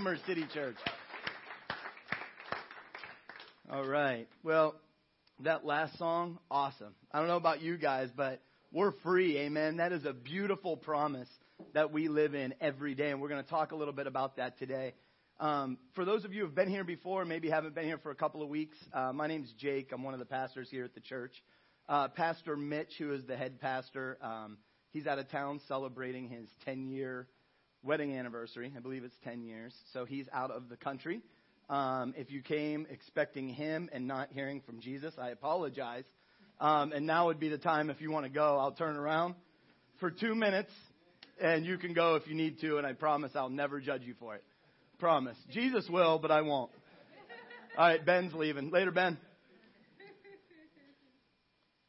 Redeemer 0.00 0.18
City 0.26 0.46
Church. 0.54 0.76
All 3.70 3.84
right. 3.84 4.26
Well, 4.42 4.74
that 5.40 5.66
last 5.66 5.98
song, 5.98 6.38
awesome. 6.50 6.94
I 7.12 7.18
don't 7.18 7.28
know 7.28 7.36
about 7.36 7.60
you 7.60 7.76
guys, 7.76 8.08
but 8.16 8.40
we're 8.72 8.92
free. 9.02 9.36
Amen. 9.40 9.76
That 9.76 9.92
is 9.92 10.06
a 10.06 10.14
beautiful 10.14 10.78
promise 10.78 11.28
that 11.74 11.92
we 11.92 12.08
live 12.08 12.34
in 12.34 12.54
every 12.62 12.94
day. 12.94 13.10
And 13.10 13.20
we're 13.20 13.28
going 13.28 13.44
to 13.44 13.50
talk 13.50 13.72
a 13.72 13.76
little 13.76 13.92
bit 13.92 14.06
about 14.06 14.36
that 14.36 14.58
today. 14.58 14.94
Um, 15.38 15.76
for 15.94 16.06
those 16.06 16.24
of 16.24 16.32
you 16.32 16.40
who 16.40 16.46
have 16.46 16.54
been 16.54 16.70
here 16.70 16.84
before, 16.84 17.26
maybe 17.26 17.50
haven't 17.50 17.74
been 17.74 17.84
here 17.84 17.98
for 17.98 18.10
a 18.10 18.16
couple 18.16 18.42
of 18.42 18.48
weeks, 18.48 18.78
uh, 18.94 19.12
my 19.12 19.26
name's 19.26 19.52
Jake. 19.58 19.90
I'm 19.92 20.02
one 20.02 20.14
of 20.14 20.20
the 20.20 20.24
pastors 20.24 20.68
here 20.70 20.86
at 20.86 20.94
the 20.94 21.00
church. 21.00 21.34
Uh, 21.90 22.08
pastor 22.08 22.56
Mitch, 22.56 22.94
who 22.98 23.12
is 23.12 23.26
the 23.26 23.36
head 23.36 23.60
pastor, 23.60 24.16
um, 24.22 24.56
he's 24.92 25.06
out 25.06 25.18
of 25.18 25.30
town 25.30 25.60
celebrating 25.68 26.30
his 26.30 26.48
10 26.64 26.88
year 26.88 27.28
wedding 27.82 28.16
anniversary. 28.16 28.72
I 28.76 28.80
believe 28.80 29.04
it's 29.04 29.16
10 29.24 29.42
years. 29.42 29.74
So 29.92 30.04
he's 30.04 30.26
out 30.32 30.50
of 30.50 30.68
the 30.68 30.76
country. 30.76 31.22
Um, 31.68 32.14
if 32.16 32.30
you 32.30 32.42
came 32.42 32.86
expecting 32.90 33.48
him 33.48 33.88
and 33.92 34.06
not 34.06 34.28
hearing 34.32 34.60
from 34.60 34.80
Jesus, 34.80 35.14
I 35.18 35.30
apologize. 35.30 36.04
Um, 36.60 36.92
and 36.92 37.06
now 37.06 37.26
would 37.26 37.40
be 37.40 37.48
the 37.48 37.58
time 37.58 37.90
if 37.90 38.00
you 38.00 38.10
want 38.10 38.26
to 38.26 38.30
go. 38.30 38.58
I'll 38.58 38.72
turn 38.72 38.96
around 38.96 39.34
for 39.98 40.10
two 40.10 40.34
minutes 40.34 40.72
and 41.40 41.64
you 41.64 41.78
can 41.78 41.94
go 41.94 42.16
if 42.16 42.26
you 42.26 42.34
need 42.34 42.60
to, 42.60 42.76
and 42.76 42.86
I 42.86 42.92
promise 42.92 43.32
I'll 43.34 43.48
never 43.48 43.80
judge 43.80 44.02
you 44.02 44.14
for 44.18 44.34
it. 44.34 44.44
Promise. 44.98 45.38
Jesus 45.50 45.88
will, 45.88 46.18
but 46.18 46.30
I 46.30 46.42
won't. 46.42 46.70
All 47.78 47.86
right, 47.86 48.04
Ben's 48.04 48.34
leaving. 48.34 48.70
Later, 48.70 48.90
Ben. 48.90 49.16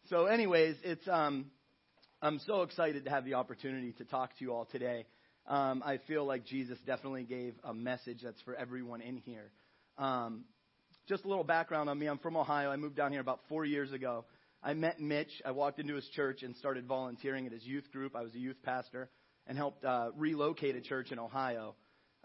So, 0.09 0.25
anyways, 0.25 0.75
it's 0.83 1.05
um, 1.07 1.51
I'm 2.21 2.39
so 2.39 2.61
excited 2.61 3.05
to 3.05 3.09
have 3.09 3.25
the 3.25 3.33
opportunity 3.33 3.93
to 3.93 4.05
talk 4.05 4.37
to 4.37 4.43
you 4.43 4.53
all 4.53 4.65
today. 4.65 5.05
Um, 5.47 5.83
I 5.85 5.97
feel 6.07 6.25
like 6.25 6.45
Jesus 6.45 6.77
definitely 6.85 7.23
gave 7.23 7.55
a 7.63 7.73
message 7.73 8.19
that's 8.23 8.41
for 8.41 8.55
everyone 8.55 9.01
in 9.01 9.17
here. 9.17 9.51
Um, 9.97 10.45
just 11.07 11.25
a 11.25 11.27
little 11.27 11.43
background 11.43 11.89
on 11.89 11.97
me. 11.97 12.07
I'm 12.07 12.19
from 12.19 12.37
Ohio. 12.37 12.69
I 12.69 12.77
moved 12.77 12.95
down 12.95 13.11
here 13.11 13.21
about 13.21 13.39
four 13.49 13.65
years 13.65 13.91
ago. 13.91 14.25
I 14.63 14.73
met 14.75 14.99
Mitch. 14.99 15.41
I 15.43 15.51
walked 15.51 15.79
into 15.79 15.95
his 15.95 16.07
church 16.09 16.43
and 16.43 16.55
started 16.57 16.85
volunteering 16.85 17.47
at 17.47 17.51
his 17.51 17.65
youth 17.65 17.91
group. 17.91 18.15
I 18.15 18.21
was 18.21 18.33
a 18.35 18.39
youth 18.39 18.61
pastor 18.63 19.09
and 19.47 19.57
helped 19.57 19.83
uh, 19.83 20.11
relocate 20.15 20.75
a 20.75 20.81
church 20.81 21.11
in 21.11 21.17
Ohio. 21.17 21.75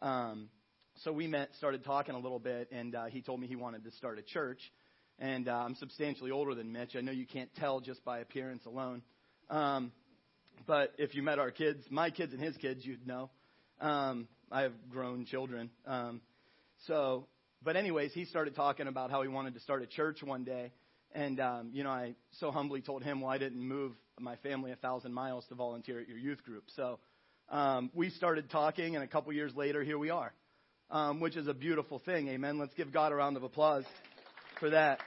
Um, 0.03 0.51
so 0.97 1.12
we 1.12 1.27
met, 1.27 1.48
started 1.56 1.84
talking 1.84 2.14
a 2.14 2.19
little 2.19 2.39
bit, 2.39 2.69
and 2.70 2.95
uh, 2.95 3.06
he 3.06 3.23
told 3.23 3.41
me 3.41 3.47
he 3.47 3.56
wanted 3.56 3.84
to 3.84 3.91
start 3.92 4.19
a 4.19 4.23
church. 4.23 4.61
And 5.19 5.48
uh, 5.48 5.55
I'm 5.55 5.75
substantially 5.77 6.30
older 6.30 6.55
than 6.55 6.73
Mitch. 6.73 6.95
I 6.95 7.01
know 7.01 7.12
you 7.12 7.27
can't 7.27 7.53
tell 7.56 7.80
just 7.80 8.05
by 8.05 8.19
appearance 8.19 8.67
alone. 8.67 9.03
Um, 9.48 9.92
but 10.67 10.93
if 10.99 11.15
you 11.15 11.23
met 11.23 11.39
our 11.39 11.51
kids, 11.51 11.85
my 11.91 12.11
kids 12.11 12.33
and 12.33 12.43
his 12.43 12.57
kids, 12.57 12.85
you'd 12.85 13.07
know. 13.07 13.31
Um, 13.81 14.29
I 14.51 14.63
have 14.63 14.73
grown 14.91 15.27
children. 15.27 15.71
Um, 15.87 16.21
so, 16.87 17.27
but 17.63 17.77
anyways, 17.77 18.13
he 18.13 18.25
started 18.25 18.55
talking 18.55 18.87
about 18.87 19.11
how 19.11 19.23
he 19.23 19.29
wanted 19.29 19.55
to 19.55 19.61
start 19.61 19.83
a 19.83 19.87
church 19.87 20.23
one 20.23 20.45
day. 20.45 20.73
And, 21.13 21.41
um, 21.41 21.71
you 21.73 21.83
know, 21.85 21.91
I 21.91 22.15
so 22.41 22.51
humbly 22.51 22.81
told 22.83 23.03
him, 23.03 23.21
well, 23.21 23.31
I 23.31 23.39
didn't 23.39 23.61
move 23.61 23.93
my 24.21 24.37
family 24.37 24.73
a 24.73 24.77
thousand 24.77 25.13
miles 25.13 25.45
to 25.48 25.55
volunteer 25.55 26.01
at 26.01 26.09
your 26.09 26.19
youth 26.19 26.43
group. 26.45 26.65
So 26.75 26.98
um, 27.48 27.91
we 27.95 28.11
started 28.11 28.51
talking, 28.51 28.97
and 28.97 29.05
a 29.05 29.09
couple 29.09 29.33
years 29.33 29.55
later, 29.55 29.83
here 29.83 29.98
we 29.98 30.11
are, 30.11 30.33
um, 30.91 31.20
which 31.20 31.37
is 31.37 31.47
a 31.48 31.55
beautiful 31.55 32.01
thing. 32.01 32.29
Amen. 32.29 32.59
Let's 32.59 32.75
give 32.75 32.93
God 32.93 33.13
a 33.13 33.15
round 33.15 33.37
of 33.37 33.43
applause 33.43 33.85
for 34.61 34.70
that. 34.70 35.01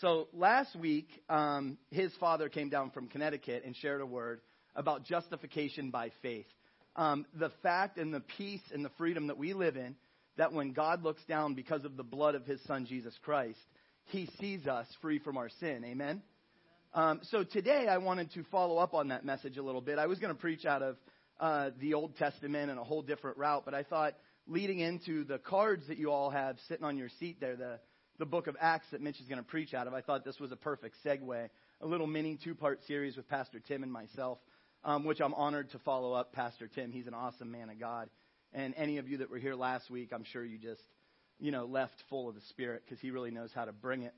So 0.00 0.28
last 0.34 0.76
week, 0.76 1.08
um, 1.30 1.78
his 1.90 2.12
father 2.20 2.50
came 2.50 2.68
down 2.68 2.90
from 2.90 3.08
Connecticut 3.08 3.62
and 3.64 3.74
shared 3.76 4.02
a 4.02 4.06
word 4.06 4.42
about 4.74 5.04
justification 5.04 5.90
by 5.90 6.10
faith. 6.20 6.46
Um, 6.96 7.24
the 7.34 7.50
fact 7.62 7.96
and 7.96 8.12
the 8.12 8.20
peace 8.20 8.60
and 8.74 8.84
the 8.84 8.90
freedom 8.98 9.28
that 9.28 9.38
we 9.38 9.54
live 9.54 9.76
in, 9.76 9.96
that 10.36 10.52
when 10.52 10.72
God 10.72 11.02
looks 11.02 11.24
down 11.24 11.54
because 11.54 11.86
of 11.86 11.96
the 11.96 12.02
blood 12.02 12.34
of 12.34 12.44
his 12.44 12.62
son 12.64 12.84
Jesus 12.84 13.14
Christ, 13.22 13.58
he 14.04 14.28
sees 14.38 14.66
us 14.66 14.86
free 15.00 15.18
from 15.18 15.38
our 15.38 15.48
sin. 15.60 15.82
Amen? 15.86 16.20
Um, 16.92 17.20
so 17.30 17.42
today 17.42 17.86
I 17.88 17.96
wanted 17.96 18.32
to 18.32 18.44
follow 18.50 18.76
up 18.76 18.92
on 18.92 19.08
that 19.08 19.24
message 19.24 19.56
a 19.56 19.62
little 19.62 19.80
bit. 19.80 19.98
I 19.98 20.06
was 20.06 20.18
going 20.18 20.34
to 20.34 20.38
preach 20.38 20.66
out 20.66 20.82
of 20.82 20.96
uh, 21.40 21.70
the 21.80 21.94
Old 21.94 22.16
Testament 22.16 22.70
and 22.70 22.78
a 22.78 22.84
whole 22.84 23.02
different 23.02 23.38
route, 23.38 23.62
but 23.64 23.72
I 23.72 23.82
thought 23.82 24.14
leading 24.46 24.78
into 24.78 25.24
the 25.24 25.38
cards 25.38 25.86
that 25.88 25.96
you 25.96 26.10
all 26.10 26.28
have 26.28 26.56
sitting 26.68 26.84
on 26.84 26.98
your 26.98 27.08
seat 27.18 27.38
there, 27.40 27.56
the, 27.56 27.78
the 28.18 28.26
book 28.26 28.46
of 28.46 28.56
Acts 28.60 28.86
that 28.92 29.00
Mitch 29.00 29.20
is 29.20 29.26
going 29.26 29.38
to 29.38 29.48
preach 29.48 29.74
out 29.74 29.86
of, 29.86 29.94
I 29.94 30.00
thought 30.00 30.24
this 30.24 30.38
was 30.38 30.52
a 30.52 30.56
perfect 30.56 30.96
segue. 31.04 31.48
A 31.80 31.86
little 31.86 32.06
mini 32.06 32.38
two 32.42 32.54
part 32.54 32.80
series 32.86 33.16
with 33.16 33.28
Pastor 33.28 33.60
Tim 33.60 33.82
and 33.82 33.92
myself, 33.92 34.38
um, 34.84 35.04
which 35.04 35.20
I'm 35.20 35.34
honored 35.34 35.70
to 35.72 35.78
follow 35.80 36.12
up 36.12 36.32
Pastor 36.32 36.68
Tim. 36.74 36.90
He's 36.90 37.06
an 37.06 37.14
awesome 37.14 37.50
man 37.50 37.68
of 37.68 37.78
God. 37.78 38.08
And 38.52 38.74
any 38.76 38.98
of 38.98 39.08
you 39.08 39.18
that 39.18 39.30
were 39.30 39.38
here 39.38 39.54
last 39.54 39.90
week, 39.90 40.10
I'm 40.12 40.24
sure 40.24 40.44
you 40.44 40.58
just 40.58 40.80
you 41.38 41.50
know, 41.50 41.66
left 41.66 41.94
full 42.08 42.28
of 42.28 42.34
the 42.34 42.40
Spirit 42.50 42.82
because 42.84 43.00
he 43.00 43.10
really 43.10 43.30
knows 43.30 43.50
how 43.54 43.64
to 43.64 43.72
bring 43.72 44.02
it. 44.02 44.14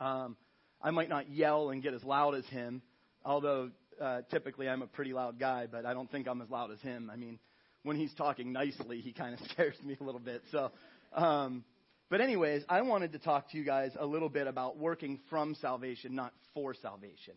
Um, 0.00 0.36
I 0.82 0.90
might 0.90 1.08
not 1.08 1.30
yell 1.30 1.70
and 1.70 1.82
get 1.82 1.94
as 1.94 2.04
loud 2.04 2.34
as 2.34 2.46
him, 2.46 2.82
although 3.24 3.70
uh, 4.00 4.22
typically 4.30 4.68
I'm 4.68 4.82
a 4.82 4.86
pretty 4.86 5.12
loud 5.12 5.38
guy, 5.38 5.66
but 5.70 5.86
I 5.86 5.94
don't 5.94 6.10
think 6.10 6.28
I'm 6.28 6.40
as 6.42 6.50
loud 6.50 6.70
as 6.70 6.80
him. 6.80 7.10
I 7.12 7.16
mean, 7.16 7.38
when 7.82 7.96
he's 7.96 8.12
talking 8.14 8.52
nicely, 8.52 9.00
he 9.00 9.12
kind 9.12 9.34
of 9.34 9.40
scares 9.50 9.76
me 9.84 9.96
a 10.00 10.04
little 10.04 10.20
bit. 10.20 10.42
So, 10.52 10.70
um, 11.14 11.64
but 12.08 12.20
anyways, 12.20 12.62
I 12.68 12.82
wanted 12.82 13.12
to 13.12 13.18
talk 13.18 13.50
to 13.50 13.58
you 13.58 13.64
guys 13.64 13.92
a 13.98 14.06
little 14.06 14.28
bit 14.28 14.46
about 14.46 14.78
working 14.78 15.18
from 15.28 15.54
salvation, 15.56 16.14
not 16.14 16.32
for 16.54 16.74
salvation. 16.74 17.34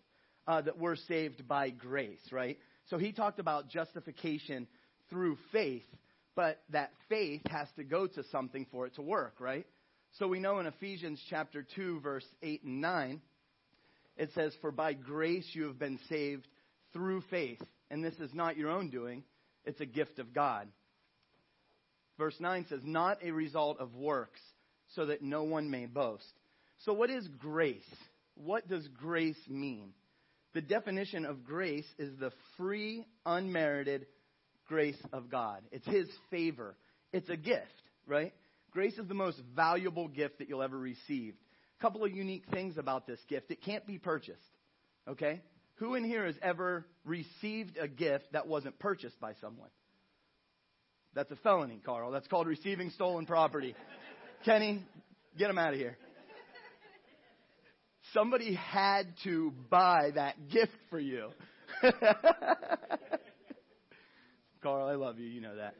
Uh, 0.47 0.61
that 0.61 0.79
we're 0.79 0.95
saved 0.95 1.47
by 1.47 1.69
grace, 1.69 2.21
right? 2.31 2.57
So 2.89 2.97
he 2.97 3.11
talked 3.11 3.39
about 3.39 3.69
justification 3.69 4.67
through 5.09 5.37
faith, 5.51 5.85
but 6.35 6.59
that 6.71 6.91
faith 7.07 7.41
has 7.49 7.67
to 7.75 7.83
go 7.83 8.07
to 8.07 8.23
something 8.31 8.65
for 8.71 8.87
it 8.87 8.95
to 8.95 9.03
work, 9.03 9.35
right? 9.39 9.67
So 10.17 10.27
we 10.27 10.39
know 10.39 10.59
in 10.59 10.65
Ephesians 10.65 11.21
chapter 11.29 11.65
2, 11.75 11.99
verse 11.99 12.25
8 12.41 12.63
and 12.63 12.81
9, 12.81 13.21
it 14.17 14.31
says, 14.33 14.53
For 14.61 14.71
by 14.71 14.93
grace 14.93 15.45
you 15.53 15.65
have 15.65 15.77
been 15.77 15.99
saved 16.09 16.47
through 16.93 17.21
faith. 17.29 17.61
And 17.91 18.03
this 18.03 18.15
is 18.19 18.33
not 18.33 18.57
your 18.57 18.69
own 18.69 18.89
doing, 18.89 19.23
it's 19.65 19.81
a 19.81 19.85
gift 19.85 20.19
of 20.19 20.33
God. 20.33 20.67
Verse 22.17 22.35
9 22.39 22.65
says, 22.69 22.81
Not 22.83 23.23
a 23.23 23.31
result 23.31 23.79
of 23.79 23.95
works, 23.95 24.41
so 24.95 25.07
that 25.07 25.21
no 25.21 25.43
one 25.43 25.69
may 25.69 25.85
boast. 25.85 26.33
So, 26.85 26.93
what 26.93 27.09
is 27.09 27.27
grace? 27.27 27.83
What 28.35 28.67
does 28.67 28.87
grace 28.87 29.39
mean? 29.47 29.93
The 30.53 30.61
definition 30.61 31.25
of 31.25 31.43
grace 31.43 31.85
is 31.97 32.17
the 32.19 32.31
free, 32.57 33.05
unmerited 33.25 34.07
grace 34.67 34.97
of 35.11 35.29
God. 35.29 35.61
It's 35.71 35.85
His 35.85 36.07
favor. 36.31 36.75
It's 37.11 37.29
a 37.29 37.37
gift, 37.37 37.65
right? 38.07 38.33
Grace 38.71 38.97
is 38.97 39.07
the 39.07 39.13
most 39.13 39.39
valuable 39.55 40.07
gift 40.07 40.39
that 40.39 40.47
you'll 40.47 40.63
ever 40.63 40.77
receive. 40.77 41.33
A 41.79 41.81
couple 41.81 42.03
of 42.03 42.11
unique 42.11 42.45
things 42.51 42.77
about 42.77 43.07
this 43.07 43.19
gift. 43.27 43.51
It 43.51 43.63
can't 43.63 43.85
be 43.85 43.97
purchased, 43.97 44.39
okay? 45.07 45.41
Who 45.75 45.95
in 45.95 46.03
here 46.03 46.25
has 46.25 46.35
ever 46.41 46.85
received 47.05 47.77
a 47.77 47.87
gift 47.87 48.33
that 48.33 48.47
wasn't 48.47 48.77
purchased 48.79 49.19
by 49.19 49.33
someone? 49.41 49.69
That's 51.15 51.31
a 51.31 51.35
felony, 51.37 51.81
Carl. 51.83 52.11
That's 52.11 52.27
called 52.27 52.47
receiving 52.47 52.91
stolen 52.91 53.25
property. 53.25 53.75
Kenny, 54.45 54.81
get 55.37 55.49
him 55.49 55.57
out 55.57 55.73
of 55.73 55.79
here. 55.79 55.97
Somebody 58.13 58.53
had 58.55 59.13
to 59.25 59.51
buy 59.69 60.11
that 60.15 60.47
gift 60.49 60.71
for 60.89 60.99
you. 60.99 61.29
Carl, 64.63 64.87
I 64.87 64.95
love 64.95 65.19
you. 65.19 65.27
You 65.27 65.41
know 65.41 65.57
that. 65.57 65.75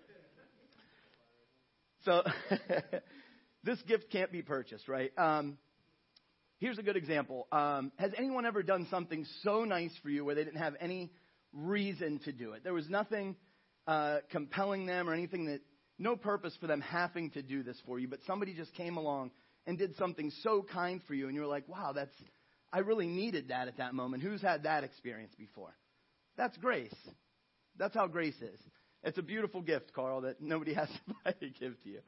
So, 2.06 2.24
this 3.64 3.82
gift 3.84 4.12
can't 4.12 4.32
be 4.32 4.42
purchased, 4.42 4.88
right? 4.90 5.12
Um, 5.18 5.58
here's 6.60 6.78
a 6.78 6.84
good 6.84 6.98
example. 6.98 7.48
Um, 7.52 7.92
has 7.98 8.12
anyone 8.18 8.46
ever 8.46 8.62
done 8.62 8.88
something 8.92 9.26
so 9.44 9.64
nice 9.64 9.92
for 10.04 10.10
you 10.10 10.26
where 10.26 10.36
they 10.36 10.44
didn't 10.44 10.60
have 10.60 10.76
any 10.82 11.12
reason 11.54 12.20
to 12.26 12.34
do 12.34 12.52
it? 12.52 12.64
There 12.64 12.74
was 12.74 12.90
nothing 12.90 13.38
uh, 13.88 14.18
compelling 14.30 14.86
them 14.86 15.10
or 15.10 15.14
anything 15.14 15.46
that, 15.46 15.62
no 16.00 16.16
purpose 16.16 16.56
for 16.60 16.68
them 16.68 16.82
having 16.82 17.30
to 17.32 17.42
do 17.42 17.62
this 17.62 17.78
for 17.86 18.00
you, 18.00 18.08
but 18.08 18.20
somebody 18.26 18.54
just 18.54 18.74
came 18.74 18.98
along 18.98 19.32
and 19.68 19.78
did 19.78 19.96
something 19.98 20.32
so 20.42 20.66
kind 20.72 21.02
for 21.08 21.14
you, 21.14 21.28
and 21.28 21.36
you're 21.36 21.46
like, 21.46 21.68
wow, 21.68 21.92
that's, 21.94 22.14
I 22.74 22.80
really 22.80 23.08
needed 23.08 23.50
that 23.50 23.68
at 23.68 23.78
that 23.78 23.94
moment. 23.94 24.24
Who's 24.24 24.42
had 24.42 24.64
that 24.64 24.84
experience 24.84 25.34
before? 25.38 25.76
That's 26.38 26.58
grace. 26.58 26.96
That's 27.78 27.94
how 27.94 28.08
grace 28.08 28.42
is. 28.42 28.60
It's 29.04 29.18
a 29.18 29.22
beautiful 29.22 29.62
gift, 29.62 29.94
Carl, 29.94 30.22
that 30.22 30.42
nobody 30.42 30.74
has 30.76 30.90
to 31.26 31.50
gift 31.50 31.84
to 31.84 31.90
you. 31.90 32.00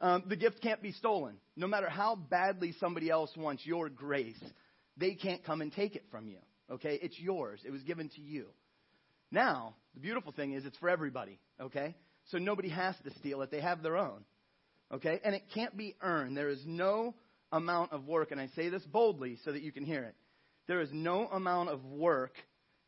Um, 0.00 0.24
the 0.26 0.36
gift 0.36 0.62
can't 0.62 0.80
be 0.82 0.92
stolen. 0.92 1.36
No 1.56 1.66
matter 1.66 1.88
how 1.88 2.14
badly 2.14 2.74
somebody 2.78 3.10
else 3.10 3.30
wants 3.36 3.66
your 3.66 3.88
grace, 3.88 4.42
they 4.96 5.14
can't 5.14 5.44
come 5.44 5.60
and 5.60 5.72
take 5.72 5.96
it 5.96 6.04
from 6.10 6.28
you. 6.28 6.38
Okay? 6.70 6.98
It's 7.02 7.18
yours. 7.18 7.60
It 7.64 7.70
was 7.70 7.82
given 7.82 8.08
to 8.10 8.20
you. 8.20 8.46
Now, 9.30 9.74
the 9.94 10.00
beautiful 10.00 10.32
thing 10.32 10.52
is 10.52 10.64
it's 10.64 10.76
for 10.78 10.88
everybody. 10.88 11.38
Okay? 11.60 11.96
So 12.28 12.38
nobody 12.38 12.68
has 12.68 12.94
to 13.04 13.10
steal 13.18 13.42
it. 13.42 13.50
They 13.50 13.60
have 13.60 13.82
their 13.82 13.96
own. 13.96 14.24
Okay? 14.92 15.20
And 15.24 15.34
it 15.34 15.42
can't 15.54 15.76
be 15.76 15.96
earned. 16.00 16.36
There 16.36 16.48
is 16.48 16.62
no 16.66 17.14
amount 17.52 17.92
of 17.92 18.06
work, 18.06 18.30
and 18.30 18.40
I 18.40 18.48
say 18.54 18.68
this 18.68 18.84
boldly 18.84 19.38
so 19.44 19.52
that 19.52 19.62
you 19.62 19.72
can 19.72 19.84
hear 19.84 20.04
it. 20.04 20.14
There 20.66 20.80
is 20.80 20.90
no 20.92 21.26
amount 21.28 21.70
of 21.70 21.84
work 21.84 22.34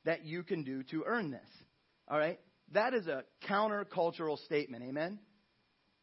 that 0.05 0.25
you 0.25 0.43
can 0.43 0.65
do 0.65 0.83
to 0.85 1.05
earn 1.07 1.31
this. 1.31 1.49
All 2.09 2.19
right? 2.19 2.39
that 2.73 2.95
is 2.95 3.07
a 3.07 3.25
countercultural 3.49 4.43
statement. 4.45 4.85
Amen? 4.85 5.19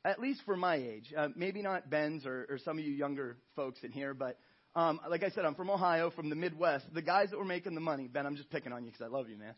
At 0.06 0.20
least 0.20 0.42
for 0.46 0.56
my 0.56 0.76
age. 0.76 1.14
Uh, 1.16 1.30
maybe 1.36 1.62
not 1.62 1.90
Ben's 1.90 2.26
or, 2.26 2.46
or 2.50 2.58
some 2.60 2.78
of 2.78 2.86
you 2.86 2.92
younger 2.92 3.38
folks 3.56 3.80
in 3.84 3.92
here, 3.92 4.14
but 4.14 4.38
um, 4.76 5.00
like 5.10 5.24
I 5.24 5.30
said, 5.30 5.44
I'm 5.44 5.56
from 5.56 5.70
Ohio, 5.70 6.12
from 6.12 6.30
the 6.30 6.36
Midwest. 6.36 6.86
The 6.94 7.02
guys 7.02 7.30
that 7.32 7.38
were 7.38 7.46
making 7.46 7.74
the 7.74 7.82
money, 7.82 8.08
Ben, 8.08 8.26
I'm 8.26 8.36
just 8.36 8.50
picking 8.50 8.72
on 8.72 8.84
you 8.84 8.92
because 8.92 9.06
I 9.06 9.10
love 9.10 9.28
you, 9.28 9.38
man. 9.38 9.56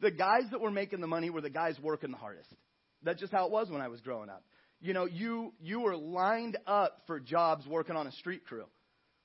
The 0.00 0.10
guys 0.10 0.44
that 0.52 0.60
were 0.60 0.70
making 0.70 1.00
the 1.00 1.06
money 1.06 1.28
were 1.28 1.40
the 1.40 1.50
guys 1.50 1.76
working 1.82 2.12
the 2.12 2.16
hardest. 2.16 2.48
That's 3.02 3.20
just 3.20 3.32
how 3.32 3.46
it 3.46 3.52
was 3.52 3.70
when 3.70 3.80
I 3.80 3.88
was 3.88 4.00
growing 4.00 4.28
up. 4.28 4.44
You 4.80 4.94
know, 4.94 5.04
you, 5.04 5.52
you 5.60 5.80
were 5.80 5.96
lined 5.96 6.56
up 6.66 7.02
for 7.06 7.20
jobs 7.20 7.66
working 7.66 7.96
on 7.96 8.06
a 8.06 8.12
street 8.12 8.46
crew. 8.46 8.64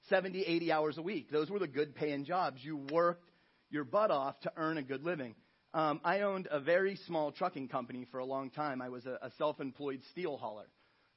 70, 0.10 0.44
80 0.44 0.72
hours 0.72 0.98
a 0.98 1.02
week. 1.02 1.32
Those 1.32 1.50
were 1.50 1.60
the 1.60 1.68
good 1.68 1.96
paying 1.96 2.26
jobs. 2.26 2.64
You 2.64 2.78
worked 2.78 3.30
your 3.70 3.84
butt 3.84 4.12
off 4.12 4.40
to 4.42 4.52
earn 4.58 4.78
a 4.78 4.84
good 4.84 5.04
living. 5.04 5.36
Um, 5.74 6.00
I 6.04 6.22
owned 6.22 6.48
a 6.52 6.60
very 6.60 6.98
small 7.08 7.32
trucking 7.32 7.70
company 7.70 8.06
for 8.12 8.20
a 8.20 8.26
long 8.26 8.50
time. 8.50 8.82
I 8.82 8.90
was 8.90 9.06
a, 9.06 9.18
a 9.22 9.32
self 9.38 9.60
employed 9.60 10.02
steel 10.12 10.38
hauler. 10.38 10.68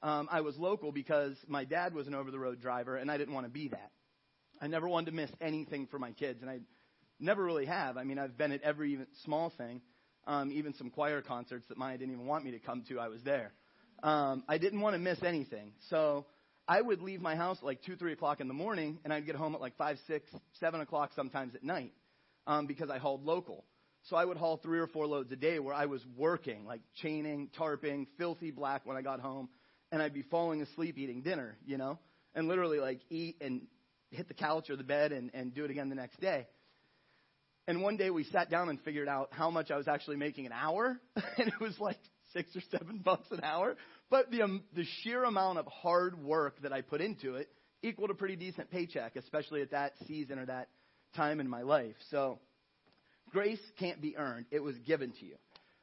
Um, 0.03 0.29
I 0.31 0.41
was 0.41 0.57
local 0.57 0.91
because 0.91 1.37
my 1.47 1.65
dad 1.65 1.93
was 1.95 2.07
an 2.07 2.15
over 2.15 2.31
the 2.31 2.39
road 2.39 2.61
driver, 2.61 2.97
and 2.97 3.11
I 3.11 3.19
didn't 3.19 3.35
want 3.35 3.47
to 3.47 3.53
be 3.53 3.69
that. 3.69 3.91
I 4.61 4.67
never 4.67 4.89
wanted 4.89 5.11
to 5.11 5.17
miss 5.17 5.31
anything 5.41 5.87
for 5.87 5.99
my 5.99 6.13
kids, 6.13 6.41
and 6.41 6.51
I 6.51 6.61
never 7.21 7.45
really 7.45 7.67
have. 7.67 7.97
I 7.97 8.05
mean, 8.05 8.19
I've 8.19 8.37
been 8.37 8.53
at 8.53 8.63
every 8.63 8.93
even 8.93 9.07
small 9.25 9.51
thing, 9.51 9.81
um, 10.29 10.53
even 10.53 10.75
some 10.75 10.91
choir 10.91 11.23
concerts 11.23 11.67
that 11.69 11.79
Maya 11.79 11.99
didn't 11.99 12.15
even 12.15 12.27
want 12.27 12.45
me 12.45 12.53
to 12.53 12.59
come 12.61 12.85
to. 12.89 13.01
I 13.01 13.09
was 13.09 13.23
there. 13.25 13.53
Um, 14.03 14.45
I 14.47 14.59
didn't 14.59 14.81
want 14.81 14.95
to 14.95 14.99
miss 15.01 15.21
anything, 15.25 15.73
so 15.91 16.27
I 16.69 16.81
would 16.81 17.01
leave 17.01 17.21
my 17.21 17.35
house 17.35 17.57
at 17.59 17.65
like 17.65 17.83
two, 17.83 17.97
three 17.97 18.13
o'clock 18.13 18.41
in 18.41 18.47
the 18.47 18.55
morning, 18.55 18.99
and 19.03 19.13
I'd 19.13 19.27
get 19.27 19.35
home 19.35 19.55
at 19.57 19.61
like 19.61 19.77
five, 19.77 19.97
six, 20.07 20.31
seven 20.61 20.81
o'clock 20.81 21.11
sometimes 21.17 21.57
at 21.57 21.65
night, 21.65 21.93
um, 22.47 22.67
because 22.67 22.91
I 22.91 22.99
hauled 22.99 23.25
local. 23.25 23.65
So 24.05 24.17
I 24.17 24.25
would 24.25 24.37
haul 24.37 24.59
three 24.59 24.79
or 24.79 24.87
four 24.87 25.07
loads 25.07 25.33
a 25.33 25.37
day 25.37 25.59
where 25.59 25.75
I 25.75 25.87
was 25.87 26.01
working, 26.17 26.65
like 26.65 26.83
chaining, 27.03 27.51
tarping, 27.59 28.07
filthy 28.19 28.53
black 28.53 28.83
when 28.85 28.97
I 28.97 29.03
got 29.03 29.19
home, 29.19 29.49
and 29.91 30.01
I'd 30.01 30.15
be 30.15 30.23
falling 30.23 30.63
asleep 30.63 30.99
eating 30.99 31.23
dinner, 31.23 31.57
you 31.67 31.79
know, 31.79 31.99
and 32.35 32.47
literally 32.47 32.79
like 32.79 33.01
eat 33.11 33.37
and 33.41 33.63
hit 34.11 34.29
the 34.29 34.35
couch 34.35 34.71
or 34.71 34.77
the 34.77 34.85
bed 34.85 35.11
and, 35.11 35.31
and 35.35 35.55
do 35.55 35.65
it 35.65 35.71
again 35.71 35.89
the 35.89 35.97
next 35.97 36.21
day. 36.21 36.47
And 37.69 37.83
one 37.83 37.99
day 37.99 38.09
we 38.09 38.25
sat 38.25 38.51
down 38.51 38.71
and 38.71 38.81
figured 38.81 39.09
out 39.09 39.29
how 39.31 39.51
much 39.51 39.71
I 39.71 39.77
was 39.77 39.89
actually 39.89 40.17
making 40.17 40.47
an 40.47 40.53
hour, 40.53 40.99
and 41.37 41.49
it 41.49 41.61
was 41.61 41.79
like 41.79 41.99
six 42.33 42.49
or 42.57 42.63
seven 42.71 43.03
bucks 43.05 43.31
an 43.31 43.41
hour. 43.45 43.77
But 44.09 44.31
the, 44.31 44.41
um, 44.41 44.63
the 44.75 44.87
sheer 45.03 45.23
amount 45.23 45.59
of 45.59 45.67
hard 45.67 46.25
work 46.25 46.63
that 46.63 46.73
I 46.73 46.81
put 46.81 47.03
into 47.03 47.35
it 47.35 47.51
equaled 47.83 48.09
a 48.09 48.15
pretty 48.15 48.37
decent 48.37 48.71
paycheck, 48.71 49.17
especially 49.17 49.61
at 49.61 49.73
that 49.73 49.93
season 50.07 50.39
or 50.39 50.47
that 50.47 50.69
time 51.15 51.41
in 51.41 51.49
my 51.49 51.61
life. 51.61 51.95
So 52.11 52.39
grace 53.33 53.61
can't 53.79 54.01
be 54.01 54.17
earned, 54.17 54.47
it 54.51 54.63
was 54.63 54.75
given 54.87 55.13
to 55.21 55.27
you. 55.27 55.35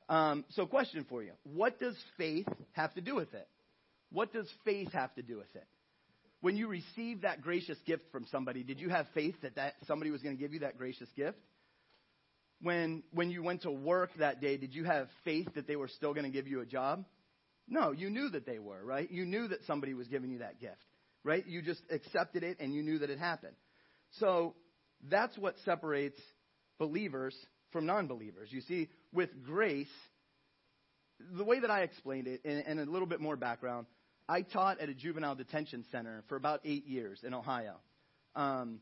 Um, 0.10 0.44
so, 0.56 0.66
question 0.66 1.06
for 1.08 1.22
you 1.22 1.34
What 1.44 1.80
does 1.80 1.96
faith 2.18 2.48
have 2.72 2.96
to 2.96 3.02
do 3.02 3.14
with 3.14 3.31
it? 3.36 3.48
What 4.12 4.34
does 4.34 4.48
faith 4.64 4.92
have 4.94 5.14
to 5.16 5.22
do 5.22 5.38
with 5.38 5.56
it? 5.56 5.68
When 6.42 6.58
you 6.58 6.68
received 6.68 7.22
that 7.22 7.44
gracious 7.44 7.78
gift 7.86 8.06
from 8.12 8.26
somebody, 8.31 8.64
did 8.64 8.80
you 8.80 8.90
have 8.90 9.06
faith 9.14 9.36
that, 9.44 9.56
that 9.56 9.76
somebody 9.86 10.10
was 10.10 10.24
going 10.24 10.36
to 10.36 10.42
give 10.42 10.52
you 10.52 10.62
that 10.62 10.80
gracious 10.80 11.10
gift? 11.16 11.38
When, 12.62 13.04
when 13.12 13.30
you 13.30 13.44
went 13.44 13.63
to 13.63 13.72
work 13.72 14.12
that 14.18 14.42
day, 14.42 14.57
did 14.57 14.74
you 14.74 14.86
have 14.86 15.07
faith 15.24 15.48
that 15.56 15.68
they 15.68 15.75
were 15.75 15.90
still 15.90 16.13
going 16.13 16.24
to 16.25 16.31
give 16.31 16.48
you 16.48 16.62
a 16.62 16.66
job? 16.66 17.06
No, 17.68 17.92
you 17.92 18.10
knew 18.10 18.30
that 18.30 18.46
they 18.46 18.60
were, 18.60 18.84
right? 18.84 19.10
You 19.10 19.25
knew 19.25 19.48
that 19.48 19.66
somebody 19.66 19.94
was 19.94 20.07
giving 20.07 20.31
you 20.31 20.40
that 20.40 20.60
gift, 20.60 20.86
right? 21.24 21.46
You 21.46 21.62
just 21.62 21.81
accepted 21.90 22.44
it 22.44 22.57
and 22.60 22.74
you 22.74 22.84
knew 22.84 23.00
that 23.00 23.10
it 23.10 23.19
happened. 23.19 23.56
So 24.19 24.56
that's 25.10 25.38
what 25.38 25.56
separates 25.66 26.19
believers 26.78 27.36
from 27.72 27.86
non 27.86 28.07
believers. 28.07 28.50
You 28.52 28.62
see, 28.62 28.90
with 29.12 29.30
grace, 29.44 29.88
the 31.19 31.44
way 31.44 31.60
that 31.60 31.72
I 31.72 31.81
explained 31.81 32.28
it, 32.28 32.42
and, 32.46 32.63
and, 32.66 32.80
a 32.80 32.92
little 32.92 33.07
bit 33.07 33.19
more 33.19 33.36
background, 33.36 33.88
I 34.28 34.42
taught 34.42 34.80
at 34.80 34.90
a 34.90 34.94
juvenile 34.94 35.36
detention 35.36 35.86
center 35.92 36.24
for 36.28 36.36
about 36.36 36.62
eight 36.66 36.88
years 36.88 37.19
in 37.24 37.34
Ohio. 37.34 37.75
Um, 38.36 38.80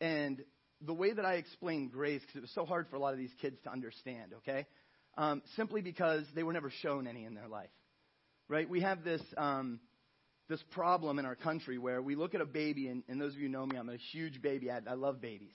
and 0.00 0.42
the 0.84 0.94
way 0.94 1.12
that 1.12 1.24
I 1.24 1.34
explained 1.34 1.92
grace, 1.92 2.20
because 2.20 2.36
it 2.36 2.40
was 2.40 2.54
so 2.54 2.64
hard 2.64 2.88
for 2.88 2.96
a 2.96 2.98
lot 2.98 3.12
of 3.12 3.18
these 3.18 3.34
kids 3.40 3.56
to 3.64 3.70
understand, 3.70 4.32
okay? 4.38 4.66
um, 5.16 5.42
simply 5.56 5.82
because 5.82 6.24
they 6.34 6.42
were 6.42 6.52
never 6.52 6.70
shown 6.70 7.06
any 7.06 7.24
in 7.24 7.34
their 7.34 7.48
life. 7.48 7.70
Right? 8.48 8.68
We 8.68 8.80
have 8.80 9.04
this 9.04 9.22
um, 9.36 9.80
this 10.48 10.62
problem 10.70 11.18
in 11.18 11.24
our 11.24 11.36
country 11.36 11.78
where 11.78 12.02
we 12.02 12.16
look 12.16 12.34
at 12.34 12.40
a 12.40 12.46
baby, 12.46 12.88
and, 12.88 13.02
and 13.08 13.20
those 13.20 13.34
of 13.34 13.40
you 13.40 13.48
know 13.48 13.64
me, 13.64 13.76
I'm 13.76 13.88
a 13.88 13.96
huge 13.96 14.42
baby. 14.42 14.70
I, 14.70 14.80
I 14.86 14.94
love 14.94 15.20
babies. 15.20 15.54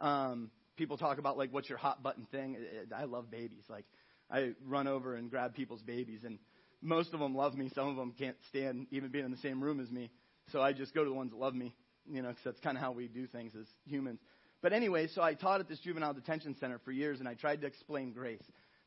Um, 0.00 0.50
people 0.76 0.98
talk 0.98 1.18
about 1.18 1.38
like, 1.38 1.52
what's 1.52 1.68
your 1.68 1.78
hot 1.78 2.02
button 2.02 2.26
thing? 2.30 2.56
I 2.94 3.04
love 3.04 3.30
babies. 3.30 3.64
Like, 3.70 3.86
I 4.30 4.52
run 4.66 4.86
over 4.88 5.14
and 5.14 5.30
grab 5.30 5.54
people's 5.54 5.82
babies, 5.82 6.20
and 6.24 6.38
most 6.82 7.14
of 7.14 7.20
them 7.20 7.34
love 7.34 7.54
me. 7.54 7.70
Some 7.74 7.88
of 7.88 7.96
them 7.96 8.12
can't 8.18 8.36
stand 8.48 8.88
even 8.90 9.10
being 9.10 9.24
in 9.24 9.30
the 9.30 9.38
same 9.38 9.62
room 9.62 9.80
as 9.80 9.90
me. 9.90 10.10
So 10.52 10.60
I 10.60 10.72
just 10.72 10.92
go 10.94 11.04
to 11.04 11.08
the 11.08 11.16
ones 11.16 11.30
that 11.30 11.38
love 11.38 11.54
me, 11.54 11.74
you 12.10 12.20
know, 12.20 12.28
because 12.28 12.44
that's 12.44 12.60
kind 12.60 12.76
of 12.76 12.82
how 12.82 12.92
we 12.92 13.08
do 13.08 13.26
things 13.26 13.52
as 13.58 13.66
humans. 13.86 14.18
But 14.64 14.72
anyway, 14.72 15.08
so 15.08 15.20
I 15.20 15.34
taught 15.34 15.60
at 15.60 15.68
this 15.68 15.78
juvenile 15.80 16.14
detention 16.14 16.56
center 16.58 16.80
for 16.86 16.90
years, 16.90 17.20
and 17.20 17.28
I 17.28 17.34
tried 17.34 17.60
to 17.60 17.66
explain 17.66 18.12
grace 18.12 18.40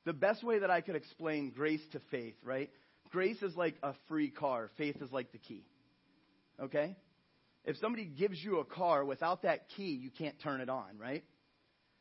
the 0.06 0.14
best 0.14 0.44
way 0.44 0.58
that 0.58 0.72
I 0.72 0.82
could 0.82 0.96
explain 0.96 1.52
grace 1.52 1.82
to 1.92 2.00
faith, 2.10 2.34
right? 2.44 2.72
Grace 3.12 3.40
is 3.44 3.56
like 3.56 3.76
a 3.84 3.94
free 4.08 4.32
car, 4.32 4.72
faith 4.76 4.96
is 5.04 5.12
like 5.12 5.32
the 5.32 5.38
key. 5.38 5.68
Okay? 6.60 6.96
If 7.64 7.78
somebody 7.78 8.06
gives 8.06 8.44
you 8.44 8.58
a 8.58 8.66
car 8.66 9.06
without 9.06 9.44
that 9.44 9.70
key, 9.78 9.92
you 9.92 10.10
can't 10.10 10.34
turn 10.42 10.62
it 10.62 10.70
on, 10.70 10.98
right? 10.98 11.24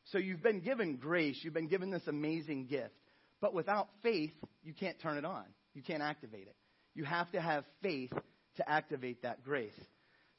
So 0.04 0.16
you've 0.16 0.42
been 0.42 0.60
given 0.60 0.96
grace, 0.96 1.38
you've 1.42 1.52
been 1.52 1.68
given 1.68 1.90
this 1.90 2.06
amazing 2.06 2.68
gift. 2.68 2.94
But 3.42 3.52
without 3.52 3.88
faith, 4.02 4.32
you 4.64 4.72
can't 4.72 4.98
turn 5.02 5.18
it 5.18 5.26
on. 5.26 5.44
You 5.74 5.82
can't 5.82 6.02
activate 6.02 6.46
it. 6.46 6.56
You 6.94 7.04
have 7.04 7.30
to 7.32 7.42
have 7.42 7.64
faith 7.82 8.12
to 8.56 8.66
activate 8.66 9.20
that 9.20 9.44
grace. 9.44 9.78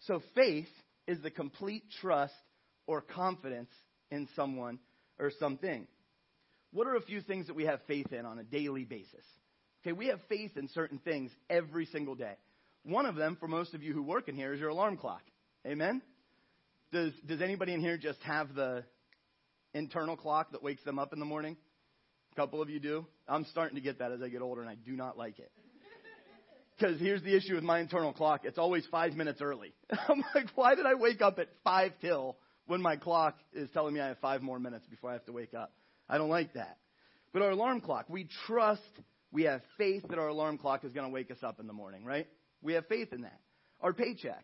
So 0.08 0.24
faith 0.34 0.70
is 1.06 1.22
the 1.22 1.30
complete 1.30 1.84
trust 2.02 2.34
or 2.88 3.02
confidence 3.02 3.70
in 4.10 4.28
someone 4.36 4.80
or 5.20 5.32
something 5.40 5.88
what 6.72 6.88
are 6.88 6.96
a 6.96 7.02
few 7.02 7.22
things 7.22 7.48
that 7.48 7.56
we 7.56 7.66
have 7.66 7.80
faith 7.88 8.12
in 8.12 8.26
on 8.26 8.40
a 8.40 8.44
daily 8.44 8.84
basis? 8.84 9.26
Okay, 9.82 9.94
we 9.94 10.08
have 10.08 10.20
faith 10.28 10.58
in 10.58 10.68
certain 10.70 11.00
things 11.00 11.32
every 11.50 11.86
single 11.86 12.16
day. 12.16 12.34
One 12.84 13.06
of 13.06 13.16
them, 13.16 13.38
for 13.40 13.48
most 13.48 13.74
of 13.74 13.84
you 13.84 13.94
who 13.94 14.04
work 14.04 14.28
in 14.28 14.36
here, 14.36 14.54
is 14.54 14.60
your 14.60 14.70
alarm 14.70 14.98
clock. 14.98 15.24
Amen? 15.66 16.02
Does, 16.92 17.14
does 17.26 17.42
anybody 17.42 17.74
in 17.74 17.80
here 17.80 17.98
just 17.98 18.22
have 18.22 18.54
the 18.54 18.84
internal 19.74 20.16
clock 20.16 20.52
that 20.52 20.64
wakes 20.64 20.84
them 20.84 21.00
up 21.00 21.14
in 21.14 21.20
the 21.20 21.26
morning? 21.26 21.58
A 22.34 22.36
couple 22.36 22.62
of 22.62 22.70
you 22.70 22.80
do. 22.80 23.06
I'm 23.28 23.46
starting 23.46 23.76
to 23.76 23.82
get 23.82 24.00
that 24.00 24.12
as 24.12 24.22
I 24.22 24.30
get 24.30 24.42
older, 24.42 24.62
and 24.62 24.70
I 24.70 24.76
do 24.76 24.92
not 24.92 25.18
like 25.18 25.40
it. 25.40 25.52
Because 26.78 27.00
here's 27.00 27.24
the 27.24 27.36
issue 27.36 27.56
with 27.56 27.64
my 27.64 27.80
internal 27.80 28.14
clock 28.14 28.42
it's 28.44 28.60
always 28.60 28.86
five 28.92 29.14
minutes 29.14 29.42
early. 29.42 29.74
I'm 30.08 30.24
like, 30.36 30.48
why 30.54 30.76
did 30.76 30.86
I 30.86 30.94
wake 30.94 31.22
up 31.22 31.40
at 31.40 31.48
five 31.64 31.94
till 32.02 32.38
when 32.68 32.82
my 32.82 32.96
clock 32.96 33.38
is 33.54 33.70
telling 33.72 33.94
me 33.94 34.00
I 34.00 34.10
have 34.10 34.20
five 34.20 34.42
more 34.42 34.60
minutes 34.60 34.86
before 34.88 35.10
I 35.10 35.14
have 35.14 35.26
to 35.26 35.32
wake 35.32 35.54
up? 35.54 35.74
I 36.08 36.18
don't 36.18 36.30
like 36.30 36.54
that. 36.54 36.78
But 37.34 37.42
our 37.42 37.52
alarm 37.52 37.82
clock, 37.82 38.06
we 38.10 38.28
trust, 38.46 38.82
we 39.32 39.44
have 39.44 39.62
faith 39.78 40.04
that 40.10 40.20
our 40.20 40.28
alarm 40.28 40.58
clock 40.58 40.84
is 40.84 40.94
going 40.94 41.08
to 41.08 41.14
wake 41.14 41.32
us 41.32 41.38
up 41.44 41.60
in 41.60 41.68
the 41.68 41.74
morning, 41.74 42.06
right? 42.06 42.28
We 42.62 42.74
have 42.74 42.86
faith 42.88 43.14
in 43.14 43.22
that. 43.22 43.40
Our 43.82 43.94
paycheck, 43.94 44.44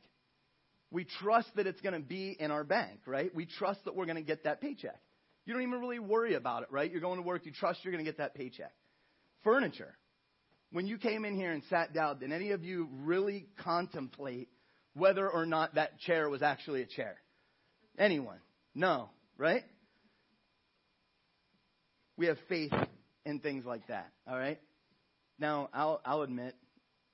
we 0.92 1.06
trust 1.06 1.48
that 1.56 1.68
it's 1.68 1.82
going 1.82 1.94
to 1.94 2.08
be 2.08 2.36
in 2.40 2.52
our 2.52 2.64
bank, 2.64 3.00
right? 3.06 3.34
We 3.34 3.46
trust 3.46 3.84
that 3.86 3.96
we're 3.96 4.06
going 4.06 4.18
to 4.18 4.22
get 4.22 4.44
that 4.44 4.62
paycheck. 4.62 5.00
You 5.46 5.54
don't 5.54 5.64
even 5.64 5.80
really 5.80 6.00
worry 6.00 6.36
about 6.36 6.64
it, 6.64 6.70
right? 6.72 6.90
You're 6.90 7.02
going 7.02 7.18
to 7.18 7.26
work, 7.26 7.46
you 7.46 7.52
trust 7.52 7.80
you're 7.84 7.92
going 7.92 8.04
to 8.04 8.10
get 8.10 8.20
that 8.20 8.36
paycheck. 8.36 8.72
Furniture. 9.44 9.96
When 10.72 10.88
you 10.88 10.98
came 10.98 11.26
in 11.26 11.36
here 11.36 11.52
and 11.52 11.64
sat 11.70 11.94
down, 11.94 12.20
did 12.20 12.32
any 12.32 12.52
of 12.52 12.64
you 12.64 12.90
really 13.02 13.48
contemplate 13.64 14.50
whether 14.94 15.30
or 15.30 15.46
not 15.46 15.76
that 15.76 16.00
chair 16.00 16.30
was 16.30 16.42
actually 16.42 16.82
a 16.82 16.86
chair? 16.86 17.18
Anyone? 17.98 18.40
No, 18.76 19.10
right? 19.38 19.64
we 22.18 22.28
have 22.28 22.38
faith 22.48 22.74
in 23.26 23.40
things 23.40 23.66
like 23.66 23.88
that. 23.88 24.12
All 24.28 24.38
right. 24.38 24.60
Now, 25.40 25.70
I'll, 25.74 26.02
I'll 26.06 26.22
admit, 26.22 26.56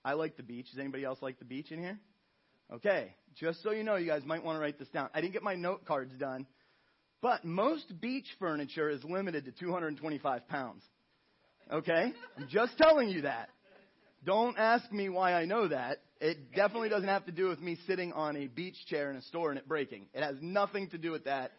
I 0.04 0.14
like 0.14 0.38
the 0.38 0.44
beach. 0.44 0.68
Does 0.72 0.80
anybody 0.80 1.04
else 1.04 1.20
like 1.22 1.40
the 1.40 1.46
beach 1.46 1.72
in 1.72 1.80
here? 1.80 2.00
Okay. 2.74 3.16
Just 3.36 3.64
so 3.64 3.72
you 3.72 3.84
know, 3.84 3.96
you 3.96 4.08
guys 4.08 4.24
might 4.26 4.44
want 4.44 4.58
to 4.58 4.62
write 4.62 4.80
this 4.80 4.90
down. 4.90 5.10
I 5.14 5.22
didn't 5.22 5.34
get 5.34 5.44
my 5.44 5.56
note 5.56 5.86
cards 5.86 6.14
done, 6.20 6.46
but 7.22 7.46
most 7.46 8.00
beach 8.02 8.28
furniture 8.40 8.90
is 8.90 9.04
limited 9.04 9.46
to 9.46 9.52
225 9.52 10.48
pounds. 10.48 10.84
Okay? 11.72 12.14
I'm 12.38 12.48
just 12.50 12.78
telling 12.78 13.10
you 13.10 13.22
that. 13.22 13.50
Don't 14.26 14.58
ask 14.58 14.92
me 14.92 15.10
why 15.10 15.34
I 15.34 15.46
know 15.46 15.68
that. 15.68 16.00
It 16.20 16.54
definitely 16.54 16.90
doesn't 16.90 17.08
have 17.08 17.26
to 17.26 17.32
do 17.32 17.48
with 17.48 17.62
me 17.62 17.78
sitting 17.88 18.12
on 18.12 18.36
a 18.36 18.48
beach 18.48 18.76
chair 18.88 19.10
in 19.10 19.16
a 19.16 19.22
store 19.24 19.50
and 19.52 19.58
it 19.58 19.68
breaking. 19.68 20.08
It 20.14 20.22
has 20.22 20.36
nothing 20.42 20.90
to 20.90 20.98
do 20.98 21.12
with 21.12 21.26
that 21.26 21.52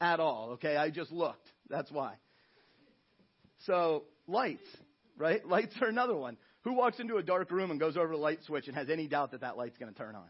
at 0.00 0.18
all. 0.18 0.50
Okay? 0.54 0.76
I 0.76 0.90
just 0.90 1.12
looked. 1.12 1.46
That's 1.70 1.90
why. 1.92 2.14
So, 3.66 4.04
lights, 4.26 4.66
right? 5.16 5.46
Lights 5.48 5.74
are 5.80 5.88
another 5.88 6.16
one. 6.16 6.36
Who 6.62 6.72
walks 6.72 6.98
into 6.98 7.16
a 7.16 7.22
dark 7.22 7.50
room 7.50 7.70
and 7.70 7.78
goes 7.78 7.96
over 7.96 8.08
the 8.08 8.16
light 8.16 8.40
switch 8.44 8.66
and 8.66 8.76
has 8.76 8.90
any 8.90 9.06
doubt 9.06 9.30
that 9.30 9.42
that 9.42 9.56
light's 9.56 9.78
going 9.78 9.92
to 9.92 9.98
turn 9.98 10.16
on? 10.16 10.28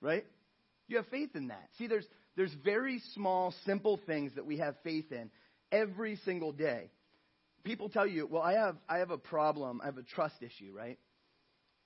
Right? 0.00 0.24
You 0.86 0.96
have 0.98 1.06
faith 1.08 1.34
in 1.34 1.48
that. 1.48 1.68
See, 1.78 1.88
there's, 1.88 2.06
there's 2.36 2.54
very 2.64 3.02
small, 3.14 3.52
simple 3.66 4.00
things 4.06 4.32
that 4.36 4.46
we 4.46 4.58
have 4.58 4.76
faith 4.84 5.10
in 5.10 5.30
every 5.72 6.16
single 6.24 6.52
day. 6.52 6.90
people 7.64 7.88
tell 7.88 8.06
you, 8.06 8.26
well, 8.26 8.42
I 8.42 8.52
have, 8.54 8.76
I 8.88 8.98
have 8.98 9.10
a 9.10 9.18
problem. 9.18 9.80
I 9.82 9.86
have 9.86 9.98
a 9.98 10.02
trust 10.02 10.36
issue, 10.40 10.72
right? 10.72 10.98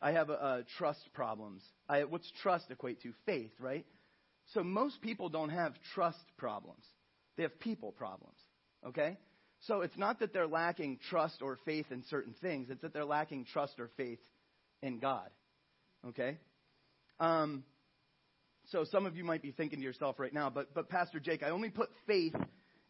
I 0.03 0.13
have 0.13 0.31
a 0.31 0.65
trust 0.79 1.09
problems. 1.15 1.63
I, 1.89 2.05
what's 2.05 2.31
trust 2.43 2.67
equate 2.71 3.01
to? 3.03 3.13
Faith, 3.25 3.53
right? 3.61 3.87
So 4.53 4.65
most 4.65 5.01
people 5.01 5.29
don't 5.29 5.51
have 5.51 5.75
trust 5.95 6.19
problems. 6.37 6.85
They 7.37 7.45
have 7.45 7.59
people 7.61 7.93
problems, 7.93 8.37
okay? 8.87 9.17
So 9.61 9.83
it's 9.83 9.97
not 9.97 10.19
that 10.21 10.33
they're 10.33 10.49
lacking 10.49 10.99
trust 11.09 11.41
or 11.41 11.57
faith 11.65 11.87
in 11.91 12.03
certain 12.11 12.35
things. 12.43 12.69
It's 12.69 12.83
that 12.83 12.93
they're 12.93 13.05
lacking 13.05 13.47
trust 13.47 13.79
or 13.79 13.91
faith 13.97 14.19
in 14.83 14.99
God, 14.99 15.31
okay? 16.09 16.39
Um, 17.21 17.63
so 18.71 18.85
some 18.91 19.07
of 19.07 19.17
you 19.17 19.25
might 19.25 19.43
be 19.43 19.53
thinking 19.53 19.79
to 19.79 19.85
yourself 19.85 20.19
right 20.19 20.35
now, 20.35 20.51
but, 20.51 20.75
but 20.75 20.89
Pastor 20.89 21.21
Jake, 21.21 21.45
I 21.45 21.51
only 21.51 21.71
put 21.71 21.91
faith 22.07 22.35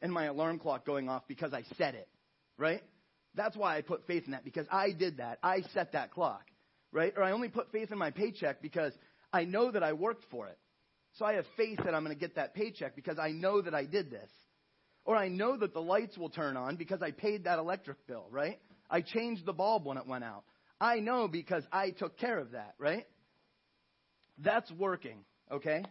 in 0.00 0.11
my 0.11 0.25
alarm 0.25 0.59
clock 0.59 0.87
going 0.87 1.11
off 1.11 1.23
because 1.28 1.52
I 1.52 1.62
said 1.76 1.95
it, 1.95 2.09
right? 2.57 2.83
That's 3.35 3.57
why 3.57 3.76
I 3.76 3.83
put 3.83 4.07
faith 4.07 4.25
in 4.25 4.33
that, 4.33 4.45
because 4.45 4.66
I 4.71 4.92
did 4.92 5.19
that. 5.19 5.38
I 5.42 5.61
set 5.75 5.92
that 5.92 6.11
clock, 6.11 6.42
right? 6.92 7.12
Or 7.16 7.22
I 7.22 7.32
only 7.32 7.49
put 7.49 7.72
faith 7.72 7.90
in 7.90 7.99
my 7.99 8.11
paycheck 8.11 8.62
because 8.62 8.92
I 9.32 9.44
know 9.44 9.70
that 9.70 9.82
I 9.82 9.94
worked 9.94 10.25
for 10.30 10.46
it. 10.49 10.58
So 11.14 11.25
I 11.25 11.34
have 11.34 11.44
faith 11.56 11.78
that 11.84 11.94
I'm 11.94 12.04
going 12.04 12.14
to 12.16 12.20
get 12.20 12.37
that 12.37 12.54
paycheck 12.54 12.94
because 12.94 13.18
I 13.18 13.30
know 13.30 13.61
that 13.61 13.75
I 13.75 13.84
did 13.84 14.11
this. 14.11 14.30
Or 15.04 15.16
I 15.16 15.28
know 15.28 15.56
that 15.56 15.75
the 15.75 15.80
lights 15.82 16.16
will 16.16 16.30
turn 16.30 16.56
on 16.56 16.76
because 16.76 17.02
I 17.02 17.11
paid 17.11 17.44
that 17.44 17.58
electric 17.58 18.06
bill, 18.06 18.26
right? 18.30 18.61
I 18.88 19.00
changed 19.00 19.44
the 19.44 19.52
bulb 19.52 19.84
when 19.84 19.96
it 19.96 20.06
went 20.06 20.25
out. 20.25 20.44
I 20.80 21.00
know 21.00 21.28
because 21.28 21.64
I 21.72 21.90
took 21.90 22.18
care 22.18 22.38
of 22.38 22.52
that, 22.52 22.75
right? 22.78 23.06
That's 24.38 24.70
working, 24.72 25.25
okay? 25.50 25.84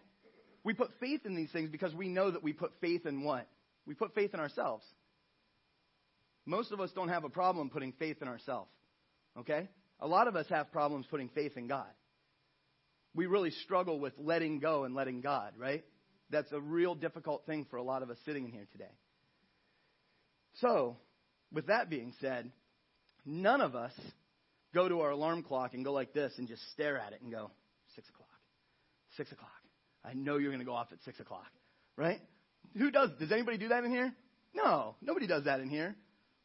We 0.63 0.73
put 0.73 0.91
faith 0.99 1.25
in 1.25 1.35
these 1.35 1.51
things 1.51 1.69
because 1.69 1.93
we 1.93 2.07
know 2.07 2.31
that 2.31 2.43
we 2.43 2.53
put 2.53 2.71
faith 2.79 3.05
in 3.05 3.23
what? 3.23 3.47
We 3.85 3.95
put 3.95 4.13
faith 4.13 4.33
in 4.33 4.39
ourselves. 4.39 4.85
Most 6.45 6.71
of 6.71 6.79
us 6.79 6.91
don't 6.93 7.09
have 7.09 7.23
a 7.23 7.29
problem 7.29 7.69
putting 7.69 7.93
faith 7.93 8.17
in 8.21 8.27
ourselves. 8.27 8.71
Okay? 9.37 9.69
A 10.01 10.07
lot 10.07 10.27
of 10.27 10.35
us 10.35 10.47
have 10.49 10.71
problems 10.71 11.05
putting 11.09 11.29
faith 11.29 11.57
in 11.57 11.67
God. 11.67 11.87
We 13.13 13.25
really 13.25 13.51
struggle 13.51 13.99
with 13.99 14.13
letting 14.17 14.59
go 14.59 14.83
and 14.83 14.95
letting 14.95 15.21
God, 15.21 15.53
right? 15.57 15.83
That's 16.29 16.51
a 16.51 16.59
real 16.59 16.95
difficult 16.95 17.45
thing 17.45 17.65
for 17.69 17.77
a 17.77 17.83
lot 17.83 18.03
of 18.03 18.09
us 18.09 18.17
sitting 18.25 18.45
in 18.45 18.51
here 18.51 18.67
today. 18.71 18.91
So, 20.55 20.97
with 21.51 21.67
that 21.67 21.89
being 21.89 22.13
said, 22.21 22.51
none 23.25 23.61
of 23.61 23.75
us 23.75 23.91
go 24.73 24.87
to 24.87 25.01
our 25.01 25.11
alarm 25.11 25.43
clock 25.43 25.73
and 25.73 25.83
go 25.83 25.91
like 25.91 26.13
this 26.13 26.33
and 26.37 26.47
just 26.47 26.61
stare 26.71 26.97
at 26.97 27.13
it 27.13 27.21
and 27.21 27.31
go, 27.31 27.51
six 27.95 28.07
o'clock, 28.09 28.29
six 29.17 29.31
o'clock. 29.31 29.49
I 30.03 30.13
know 30.13 30.37
you're 30.37 30.51
going 30.51 30.59
to 30.59 30.65
go 30.65 30.73
off 30.73 30.87
at 30.91 30.99
six 31.03 31.19
o'clock, 31.19 31.51
right? 31.97 32.19
Who 32.77 32.91
does? 32.91 33.09
Does 33.19 33.31
anybody 33.31 33.57
do 33.57 33.67
that 33.69 33.83
in 33.83 33.91
here? 33.91 34.13
No, 34.53 34.95
nobody 35.01 35.27
does 35.27 35.45
that 35.45 35.59
in 35.59 35.69
here. 35.69 35.95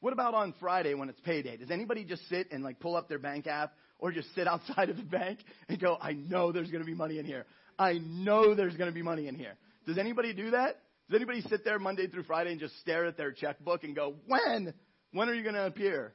What 0.06 0.12
about 0.12 0.34
on 0.34 0.54
Friday 0.60 0.94
when 0.94 1.08
it's 1.08 1.18
payday? 1.22 1.56
Does 1.56 1.72
anybody 1.72 2.04
just 2.04 2.28
sit 2.28 2.52
and 2.52 2.62
like 2.62 2.78
pull 2.78 2.94
up 2.94 3.08
their 3.08 3.18
bank 3.18 3.48
app 3.48 3.72
or 3.98 4.12
just 4.12 4.32
sit 4.36 4.46
outside 4.46 4.88
of 4.88 4.96
the 4.96 5.02
bank 5.02 5.40
and 5.68 5.80
go, 5.80 5.98
I 6.00 6.12
know 6.12 6.52
there's 6.52 6.70
going 6.70 6.80
to 6.80 6.86
be 6.86 6.94
money 6.94 7.18
in 7.18 7.25
here. 7.25 7.44
I 7.76 7.94
know 7.94 8.54
there's 8.54 8.76
going 8.76 8.88
to 8.88 8.94
be 8.94 9.02
money 9.02 9.26
in 9.26 9.34
here. 9.34 9.54
Does 9.84 9.98
anybody 9.98 10.32
do 10.32 10.52
that? 10.52 10.80
Does 11.10 11.16
anybody 11.16 11.40
sit 11.48 11.64
there 11.64 11.80
Monday 11.80 12.06
through 12.06 12.22
Friday 12.22 12.52
and 12.52 12.60
just 12.60 12.78
stare 12.82 13.06
at 13.06 13.16
their 13.16 13.32
checkbook 13.32 13.82
and 13.82 13.96
go, 13.96 14.14
when? 14.28 14.72
When 15.10 15.28
are 15.28 15.34
you 15.34 15.42
going 15.42 15.56
to 15.56 15.66
appear? 15.66 16.12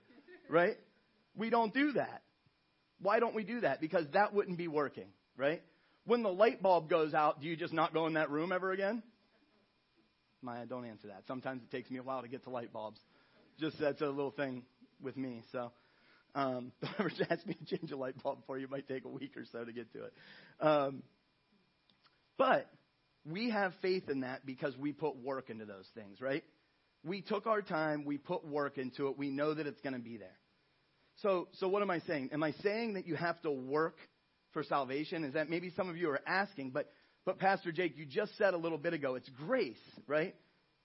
Right? 0.48 0.78
We 1.36 1.50
don't 1.50 1.74
do 1.74 1.92
that. 1.92 2.22
Why 3.02 3.20
don't 3.20 3.36
we 3.36 3.44
do 3.44 3.60
that? 3.60 3.82
Because 3.82 4.06
that 4.14 4.34
wouldn't 4.34 4.58
be 4.58 4.70
working, 4.70 5.08
right? 5.36 5.62
When 6.06 6.24
the 6.24 6.32
light 6.32 6.62
bulb 6.64 6.90
goes 6.90 7.14
out, 7.14 7.42
do 7.42 7.48
you 7.48 7.58
just 7.58 7.74
not 7.74 7.94
go 7.94 8.08
in 8.08 8.14
that 8.14 8.30
room 8.30 8.54
ever 8.54 8.72
again? 8.72 9.04
Maya, 10.42 10.66
don't 10.66 10.86
answer 10.86 11.10
that. 11.10 11.24
Sometimes 11.28 11.62
it 11.62 11.70
takes 11.76 11.92
me 11.92 12.00
a 12.00 12.04
while 12.04 12.22
to 12.22 12.30
get 12.30 12.46
to 12.46 12.50
light 12.50 12.72
bulbs. 12.72 13.02
Just 13.60 13.80
that's 13.80 14.02
a 14.02 14.08
little 14.08 14.32
thing 14.32 14.64
with 15.02 15.18
me. 15.18 15.44
So 15.52 15.72
um, 16.36 16.72
don't 16.82 16.94
ever 17.00 17.12
ask 17.30 17.46
me 17.46 17.56
to 17.56 17.78
change 17.78 17.92
a 17.92 17.98
light 17.98 18.22
bulb 18.24 18.40
for 18.46 18.58
you. 18.58 18.66
It 18.66 18.72
might 18.72 18.88
take 18.88 19.06
a 19.06 19.10
week 19.10 19.36
or 19.38 19.44
so 19.52 19.64
to 19.64 19.72
get 19.72 19.92
to 19.94 20.06
it. 20.06 20.14
Um, 20.60 21.04
but 22.38 22.68
we 23.30 23.50
have 23.52 23.74
faith 23.82 24.10
in 24.10 24.22
that 24.22 24.46
because 24.46 24.76
we 24.78 24.92
put 24.94 25.16
work 25.18 25.50
into 25.50 25.66
those 25.66 25.88
things, 25.94 26.22
right? 26.22 26.44
We 27.04 27.22
took 27.22 27.48
our 27.48 27.62
time, 27.62 28.06
we 28.06 28.18
put 28.18 28.46
work 28.46 28.78
into 28.78 29.08
it, 29.08 29.18
we 29.18 29.30
know 29.30 29.54
that 29.54 29.68
it's 29.68 29.82
going 29.82 29.94
to 29.94 30.00
be 30.00 30.18
there. 30.18 30.38
So, 31.18 31.48
so 31.60 31.68
what 31.68 31.82
am 31.82 31.92
I 31.92 32.00
saying? 32.00 32.30
Am 32.34 32.42
I 32.42 32.52
saying 32.64 32.94
that 32.94 33.06
you 33.08 33.16
have 33.16 33.40
to 33.42 33.52
work 33.52 33.98
for 34.54 34.64
salvation? 34.64 35.24
Is 35.24 35.34
that 35.34 35.50
maybe 35.50 35.72
some 35.76 35.90
of 35.90 35.98
you 35.98 36.10
are 36.10 36.22
asking, 36.26 36.72
but 36.72 36.88
but 37.26 37.38
Pastor 37.38 37.72
Jake, 37.72 37.98
you 37.98 38.06
just 38.06 38.36
said 38.38 38.54
a 38.54 38.58
little 38.58 38.80
bit 38.80 38.94
ago, 38.94 39.16
it's 39.16 39.30
grace, 39.30 39.78
right? 40.08 40.36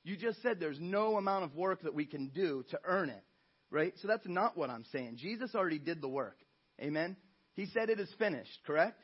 You 0.07 0.17
just 0.17 0.41
said 0.41 0.61
there's 0.61 0.79
no 0.79 1.17
amount 1.17 1.43
of 1.43 1.57
work 1.57 1.83
that 1.83 1.93
we 1.93 2.07
can 2.07 2.29
do 2.29 2.65
to 2.71 2.79
earn 2.85 3.11
it, 3.11 3.25
right? 3.73 3.93
So 4.01 4.07
that's 4.07 4.29
not 4.29 4.57
what 4.57 4.71
I'm 4.71 4.85
saying. 4.93 5.17
Jesus 5.17 5.53
already 5.53 5.81
did 5.81 6.01
the 6.01 6.09
work. 6.09 6.37
Amen. 6.81 7.17
He 7.55 7.67
said 7.67 7.91
it 7.91 7.99
is 7.99 8.09
finished, 8.17 8.57
correct? 8.65 9.01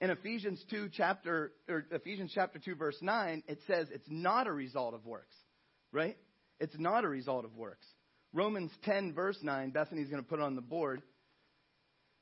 In 0.00 0.08
Ephesians 0.08 0.64
2 0.70 0.88
chapter 0.96 1.52
or 1.68 1.84
Ephesians 1.90 2.32
chapter 2.34 2.58
2 2.58 2.74
verse 2.74 2.96
9, 3.02 3.42
it 3.46 3.58
says 3.66 3.88
it's 3.92 4.08
not 4.08 4.46
a 4.46 4.52
result 4.52 4.94
of 4.94 5.04
works, 5.04 5.36
right? 5.92 6.16
It's 6.58 6.78
not 6.78 7.04
a 7.04 7.08
result 7.08 7.44
of 7.44 7.54
works. 7.54 7.86
Romans 8.32 8.70
10 8.84 9.12
verse 9.12 9.38
9, 9.42 9.72
Bethany's 9.72 10.08
going 10.08 10.22
to 10.22 10.28
put 10.28 10.38
it 10.38 10.42
on 10.42 10.56
the 10.56 10.62
board. 10.62 11.02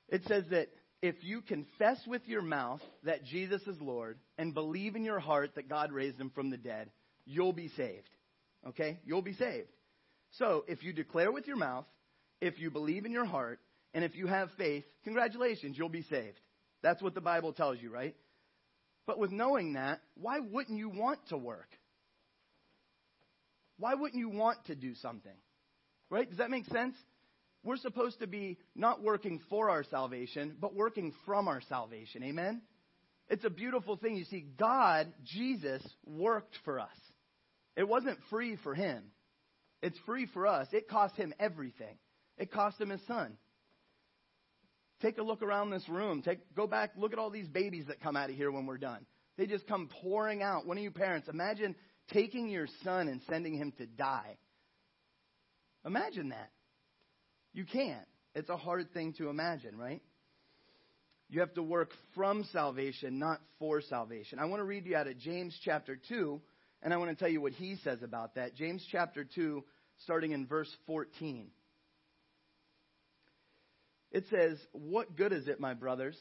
It 0.08 0.22
says 0.26 0.42
that 0.50 0.70
if 1.02 1.14
you 1.22 1.40
confess 1.40 2.00
with 2.04 2.22
your 2.26 2.42
mouth 2.42 2.80
that 3.04 3.24
Jesus 3.24 3.62
is 3.62 3.80
Lord 3.80 4.18
and 4.38 4.54
believe 4.54 4.96
in 4.96 5.04
your 5.04 5.20
heart 5.20 5.52
that 5.54 5.68
God 5.68 5.92
raised 5.92 6.20
him 6.20 6.32
from 6.34 6.50
the 6.50 6.56
dead, 6.56 6.90
you'll 7.24 7.52
be 7.52 7.68
saved. 7.76 8.08
Okay? 8.68 8.98
You'll 9.04 9.22
be 9.22 9.34
saved. 9.34 9.68
So, 10.32 10.64
if 10.66 10.82
you 10.82 10.92
declare 10.92 11.30
with 11.30 11.46
your 11.46 11.56
mouth, 11.56 11.84
if 12.40 12.58
you 12.58 12.70
believe 12.70 13.04
in 13.04 13.12
your 13.12 13.24
heart, 13.24 13.60
and 13.94 14.04
if 14.04 14.16
you 14.16 14.26
have 14.26 14.50
faith, 14.56 14.84
congratulations, 15.04 15.76
you'll 15.76 15.88
be 15.88 16.02
saved. 16.02 16.40
That's 16.82 17.02
what 17.02 17.14
the 17.14 17.20
Bible 17.20 17.52
tells 17.52 17.80
you, 17.80 17.92
right? 17.92 18.16
But 19.06 19.18
with 19.18 19.30
knowing 19.30 19.74
that, 19.74 20.00
why 20.14 20.40
wouldn't 20.40 20.78
you 20.78 20.88
want 20.88 21.18
to 21.28 21.36
work? 21.36 21.68
Why 23.78 23.94
wouldn't 23.94 24.18
you 24.18 24.28
want 24.28 24.64
to 24.66 24.74
do 24.74 24.94
something? 24.94 25.32
Right? 26.08 26.28
Does 26.28 26.38
that 26.38 26.50
make 26.50 26.66
sense? 26.66 26.94
We're 27.64 27.76
supposed 27.76 28.20
to 28.20 28.26
be 28.26 28.58
not 28.74 29.02
working 29.02 29.40
for 29.48 29.70
our 29.70 29.84
salvation, 29.84 30.56
but 30.60 30.74
working 30.74 31.12
from 31.26 31.48
our 31.48 31.60
salvation. 31.68 32.22
Amen? 32.24 32.62
It's 33.28 33.44
a 33.44 33.50
beautiful 33.50 33.96
thing. 33.96 34.16
You 34.16 34.24
see, 34.24 34.44
God, 34.58 35.12
Jesus, 35.24 35.82
worked 36.04 36.56
for 36.64 36.80
us. 36.80 36.88
It 37.76 37.88
wasn't 37.88 38.18
free 38.30 38.56
for 38.62 38.74
him. 38.74 39.02
It's 39.82 39.98
free 40.06 40.26
for 40.32 40.46
us. 40.46 40.68
It 40.72 40.88
cost 40.88 41.16
him 41.16 41.34
everything. 41.38 41.96
It 42.38 42.52
cost 42.52 42.80
him 42.80 42.90
his 42.90 43.00
son. 43.06 43.36
Take 45.00 45.18
a 45.18 45.22
look 45.22 45.42
around 45.42 45.70
this 45.70 45.88
room. 45.88 46.22
Take, 46.22 46.54
go 46.54 46.66
back, 46.66 46.92
look 46.96 47.12
at 47.12 47.18
all 47.18 47.30
these 47.30 47.48
babies 47.48 47.86
that 47.88 48.00
come 48.00 48.16
out 48.16 48.30
of 48.30 48.36
here 48.36 48.52
when 48.52 48.66
we're 48.66 48.78
done. 48.78 49.04
They 49.36 49.46
just 49.46 49.66
come 49.66 49.88
pouring 50.00 50.42
out. 50.42 50.66
One 50.66 50.76
of 50.76 50.82
you 50.84 50.92
parents, 50.92 51.28
imagine 51.28 51.74
taking 52.12 52.48
your 52.48 52.68
son 52.84 53.08
and 53.08 53.20
sending 53.28 53.54
him 53.54 53.72
to 53.78 53.86
die. 53.86 54.36
Imagine 55.84 56.28
that. 56.28 56.50
You 57.52 57.64
can't. 57.64 58.06
It's 58.34 58.48
a 58.48 58.56
hard 58.56 58.92
thing 58.92 59.14
to 59.14 59.28
imagine, 59.28 59.76
right? 59.76 60.02
You 61.28 61.40
have 61.40 61.54
to 61.54 61.62
work 61.62 61.90
from 62.14 62.44
salvation, 62.52 63.18
not 63.18 63.40
for 63.58 63.80
salvation. 63.80 64.38
I 64.38 64.44
want 64.44 64.60
to 64.60 64.64
read 64.64 64.86
you 64.86 64.94
out 64.96 65.08
of 65.08 65.18
James 65.18 65.58
chapter 65.64 65.98
2, 66.08 66.40
and 66.82 66.92
I 66.92 66.96
want 66.96 67.10
to 67.10 67.16
tell 67.16 67.28
you 67.28 67.40
what 67.40 67.52
he 67.52 67.76
says 67.84 68.02
about 68.02 68.34
that. 68.34 68.56
James 68.56 68.84
chapter 68.90 69.24
2, 69.24 69.62
starting 70.04 70.32
in 70.32 70.46
verse 70.46 70.70
14. 70.86 71.48
It 74.10 74.24
says, 74.30 74.58
What 74.72 75.16
good 75.16 75.32
is 75.32 75.48
it, 75.48 75.60
my 75.60 75.74
brothers, 75.74 76.16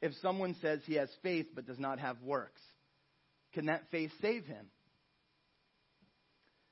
if 0.00 0.12
someone 0.22 0.56
says 0.62 0.80
he 0.84 0.94
has 0.94 1.10
faith 1.22 1.46
but 1.54 1.66
does 1.66 1.78
not 1.78 1.98
have 1.98 2.22
works? 2.22 2.60
Can 3.54 3.66
that 3.66 3.84
faith 3.90 4.12
save 4.22 4.44
him? 4.44 4.66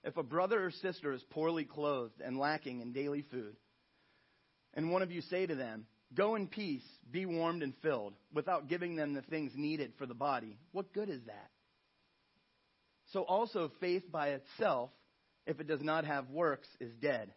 If 0.04 0.16
a 0.16 0.22
brother 0.22 0.64
or 0.64 0.70
sister 0.70 1.12
is 1.12 1.22
poorly 1.30 1.64
clothed 1.64 2.20
and 2.24 2.38
lacking 2.38 2.80
in 2.80 2.92
daily 2.92 3.22
food, 3.22 3.56
and 4.72 4.92
one 4.92 5.02
of 5.02 5.10
you 5.10 5.20
say 5.22 5.46
to 5.46 5.54
them, 5.54 5.86
Go 6.14 6.36
in 6.36 6.46
peace, 6.46 6.84
be 7.10 7.26
warmed 7.26 7.64
and 7.64 7.74
filled, 7.82 8.14
without 8.32 8.68
giving 8.68 8.94
them 8.94 9.14
the 9.14 9.22
things 9.22 9.50
needed 9.56 9.92
for 9.98 10.06
the 10.06 10.14
body, 10.14 10.56
what 10.70 10.92
good 10.92 11.10
is 11.10 11.20
that? 11.26 11.50
So 13.12 13.22
also, 13.22 13.70
faith 13.80 14.10
by 14.10 14.30
itself, 14.30 14.90
if 15.46 15.60
it 15.60 15.68
does 15.68 15.82
not 15.82 16.04
have 16.04 16.28
works, 16.30 16.68
is 16.80 16.92
dead. 16.96 17.32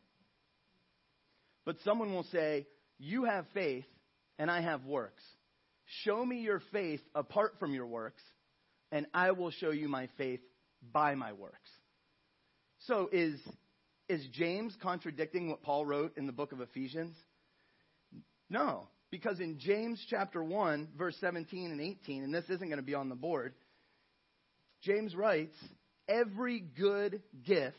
But 1.65 1.77
someone 1.83 2.13
will 2.13 2.25
say, 2.31 2.67
You 2.97 3.25
have 3.25 3.45
faith, 3.53 3.85
and 4.39 4.49
I 4.49 4.61
have 4.61 4.85
works. 4.85 5.23
Show 6.03 6.25
me 6.25 6.41
your 6.41 6.61
faith 6.71 7.01
apart 7.13 7.55
from 7.59 7.73
your 7.73 7.87
works, 7.87 8.21
and 8.91 9.05
I 9.13 9.31
will 9.31 9.51
show 9.51 9.71
you 9.71 9.87
my 9.87 10.07
faith 10.17 10.41
by 10.93 11.15
my 11.15 11.33
works. 11.33 11.69
So, 12.87 13.09
is, 13.11 13.39
is 14.07 14.25
James 14.31 14.75
contradicting 14.81 15.49
what 15.49 15.61
Paul 15.61 15.85
wrote 15.85 16.17
in 16.17 16.25
the 16.25 16.31
book 16.31 16.51
of 16.51 16.61
Ephesians? 16.61 17.15
No, 18.49 18.87
because 19.11 19.39
in 19.39 19.59
James 19.59 20.03
chapter 20.09 20.43
1, 20.43 20.89
verse 20.97 21.15
17 21.19 21.71
and 21.71 21.81
18, 21.81 22.23
and 22.23 22.33
this 22.33 22.45
isn't 22.45 22.67
going 22.67 22.77
to 22.77 22.83
be 22.83 22.95
on 22.95 23.09
the 23.09 23.15
board, 23.15 23.53
James 24.81 25.15
writes, 25.15 25.55
Every 26.07 26.59
good 26.59 27.21
gift 27.45 27.75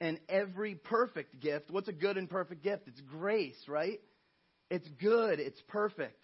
and 0.00 0.18
every 0.28 0.74
perfect 0.74 1.40
gift. 1.40 1.70
What's 1.70 1.88
a 1.88 1.92
good 1.92 2.16
and 2.16 2.28
perfect 2.28 2.64
gift? 2.64 2.88
It's 2.88 3.00
grace, 3.02 3.58
right? 3.68 4.00
It's 4.68 4.88
good, 5.00 5.38
it's 5.38 5.60
perfect. 5.68 6.18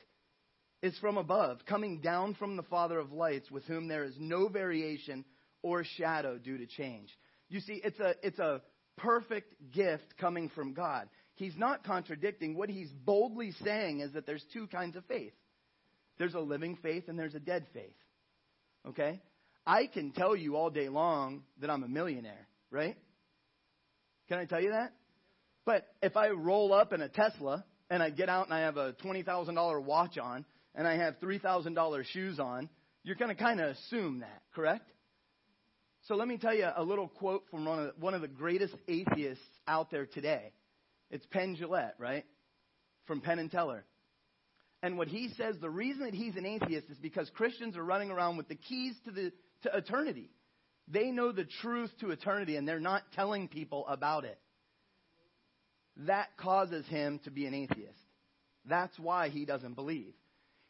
It's 0.83 0.99
from 0.99 1.17
above, 1.17 1.59
coming 1.67 2.01
down 2.01 2.35
from 2.35 2.57
the 2.57 2.63
Father 2.65 2.99
of 2.99 3.13
lights, 3.13 3.51
with 3.51 3.65
whom 3.65 3.89
there 3.89 4.05
is 4.05 4.15
no 4.19 4.49
variation 4.49 5.25
or 5.63 5.85
shadow 5.85 6.39
due 6.39 6.59
to 6.59 6.67
change. 6.67 7.09
You 7.49 7.61
see, 7.61 7.81
it's 7.85 7.99
a, 8.01 8.15
it's 8.23 8.39
a 8.39 8.63
perfect 8.97 9.55
gift 9.73 10.17
coming 10.19 10.49
from 10.49 10.75
God. 10.75 11.09
He's 11.35 11.57
not 11.57 11.85
contradicting. 11.85 12.57
What 12.57 12.69
he's 12.69 12.91
boldly 12.91 13.53
saying 13.65 14.01
is 14.01 14.13
that 14.13 14.27
there's 14.27 14.45
two 14.53 14.67
kinds 14.67 14.97
of 14.97 15.05
faith 15.07 15.33
there's 16.19 16.35
a 16.35 16.41
living 16.41 16.77
faith 16.83 17.05
and 17.07 17.17
there's 17.17 17.37
a 17.37 17.41
dead 17.41 17.67
faith. 17.73 17.95
Okay? 18.89 19.21
I 19.69 19.87
can 19.87 20.13
tell 20.13 20.35
you 20.35 20.57
all 20.57 20.71
day 20.71 20.89
long 20.89 21.43
that 21.61 21.69
I'm 21.69 21.83
a 21.83 21.89
millionaire, 21.89 22.49
right? 22.71 22.97
Can 24.29 24.39
I 24.39 24.47
tell 24.47 24.63
you 24.63 24.71
that? 24.71 24.95
But 25.67 25.87
if 26.03 26.17
I 26.17 26.31
roll 26.31 26.73
up 26.73 26.95
in 26.95 27.03
a 27.03 27.09
Tesla 27.11 27.67
and 27.91 28.03
I 28.03 28.09
get 28.09 28.31
out 28.31 28.47
and 28.47 28.55
I 28.55 28.61
have 28.61 28.79
a 28.79 28.95
$20,000 28.95 29.85
watch 29.85 30.17
on 30.17 30.47
and 30.75 30.89
I 30.89 30.97
have 30.97 31.21
$3,000 31.21 32.05
shoes 32.07 32.41
on, 32.41 32.71
you're 33.05 33.17
going 33.17 33.29
to 33.29 33.41
kind 33.41 33.61
of 33.61 33.77
assume 33.77 34.21
that, 34.21 34.41
correct? 34.55 34.89
So 36.07 36.15
let 36.15 36.29
me 36.29 36.39
tell 36.39 36.55
you 36.55 36.69
a 36.75 36.83
little 36.83 37.09
quote 37.09 37.45
from 37.51 37.67
one 37.67 37.79
of, 37.79 37.85
the, 37.89 37.93
one 38.01 38.15
of 38.15 38.23
the 38.23 38.29
greatest 38.29 38.75
atheists 38.89 39.45
out 39.67 39.91
there 39.91 40.07
today. 40.07 40.53
It's 41.11 41.27
Penn 41.27 41.59
Jillette, 41.61 41.93
right? 41.99 42.25
From 43.07 43.21
Penn 43.21 43.39
and 43.39 43.51
Teller. 43.51 43.85
And 44.83 44.97
what 44.97 45.09
he 45.09 45.29
says, 45.37 45.57
the 45.61 45.69
reason 45.69 46.05
that 46.05 46.15
he's 46.15 46.37
an 46.37 46.47
atheist 46.47 46.89
is 46.89 46.97
because 46.97 47.29
Christians 47.31 47.77
are 47.77 47.85
running 47.85 48.11
around 48.11 48.39
with 48.39 48.49
the 48.49 48.55
keys 48.55 48.95
to, 49.05 49.11
the, 49.11 49.33
to 49.63 49.77
eternity. 49.77 50.31
They 50.87 51.11
know 51.11 51.33
the 51.33 51.47
truth 51.61 51.91
to 52.01 52.11
eternity 52.11 52.57
and 52.57 52.67
they're 52.67 52.81
not 52.81 53.03
telling 53.15 53.49
people 53.49 53.87
about 53.89 54.25
it. 54.25 54.39
That 56.07 56.29
causes 56.37 56.87
him 56.87 57.21
to 57.25 57.31
be 57.31 57.47
an 57.47 57.55
atheist. 57.55 57.99
That's 58.65 58.97
why 58.99 59.29
he 59.29 59.45
doesn't 59.45 59.75
believe. 59.75 60.15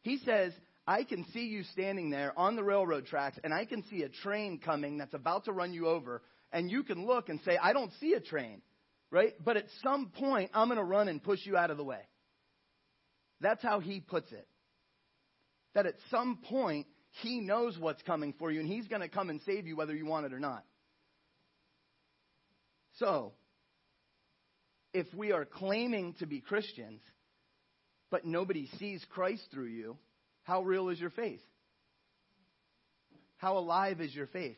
He 0.02 0.18
says, 0.24 0.52
I 0.86 1.04
can 1.04 1.26
see 1.32 1.46
you 1.46 1.64
standing 1.64 2.10
there 2.10 2.32
on 2.36 2.56
the 2.56 2.64
railroad 2.64 3.06
tracks 3.06 3.38
and 3.44 3.52
I 3.52 3.66
can 3.66 3.84
see 3.90 4.02
a 4.02 4.08
train 4.08 4.58
coming 4.58 4.98
that's 4.98 5.14
about 5.14 5.44
to 5.44 5.52
run 5.52 5.74
you 5.74 5.86
over 5.86 6.22
and 6.52 6.70
you 6.70 6.82
can 6.82 7.06
look 7.06 7.28
and 7.28 7.40
say, 7.44 7.58
I 7.60 7.72
don't 7.72 7.92
see 8.00 8.14
a 8.14 8.20
train, 8.20 8.62
right? 9.10 9.34
But 9.44 9.56
at 9.56 9.66
some 9.82 10.10
point, 10.18 10.50
I'm 10.54 10.68
going 10.68 10.78
to 10.78 10.84
run 10.84 11.08
and 11.08 11.22
push 11.22 11.40
you 11.44 11.56
out 11.56 11.70
of 11.70 11.76
the 11.76 11.84
way. 11.84 12.00
That's 13.40 13.62
how 13.62 13.80
he 13.80 14.00
puts 14.00 14.32
it. 14.32 14.46
That 15.74 15.86
at 15.86 15.94
some 16.10 16.38
point, 16.48 16.86
he 17.22 17.40
knows 17.40 17.78
what's 17.78 18.02
coming 18.02 18.34
for 18.38 18.50
you 18.50 18.60
and 18.60 18.68
he's 18.68 18.86
going 18.86 19.02
to 19.02 19.08
come 19.08 19.30
and 19.30 19.40
save 19.46 19.66
you 19.66 19.76
whether 19.76 19.94
you 19.94 20.06
want 20.06 20.26
it 20.26 20.32
or 20.32 20.40
not. 20.40 20.64
So, 22.98 23.32
if 24.92 25.06
we 25.14 25.32
are 25.32 25.44
claiming 25.44 26.14
to 26.18 26.26
be 26.26 26.40
Christians, 26.40 27.00
but 28.10 28.24
nobody 28.24 28.68
sees 28.78 29.04
Christ 29.10 29.42
through 29.52 29.66
you, 29.66 29.96
how 30.42 30.62
real 30.62 30.88
is 30.88 30.98
your 30.98 31.10
faith? 31.10 31.42
How 33.36 33.58
alive 33.58 34.00
is 34.00 34.14
your 34.14 34.26
faith? 34.26 34.56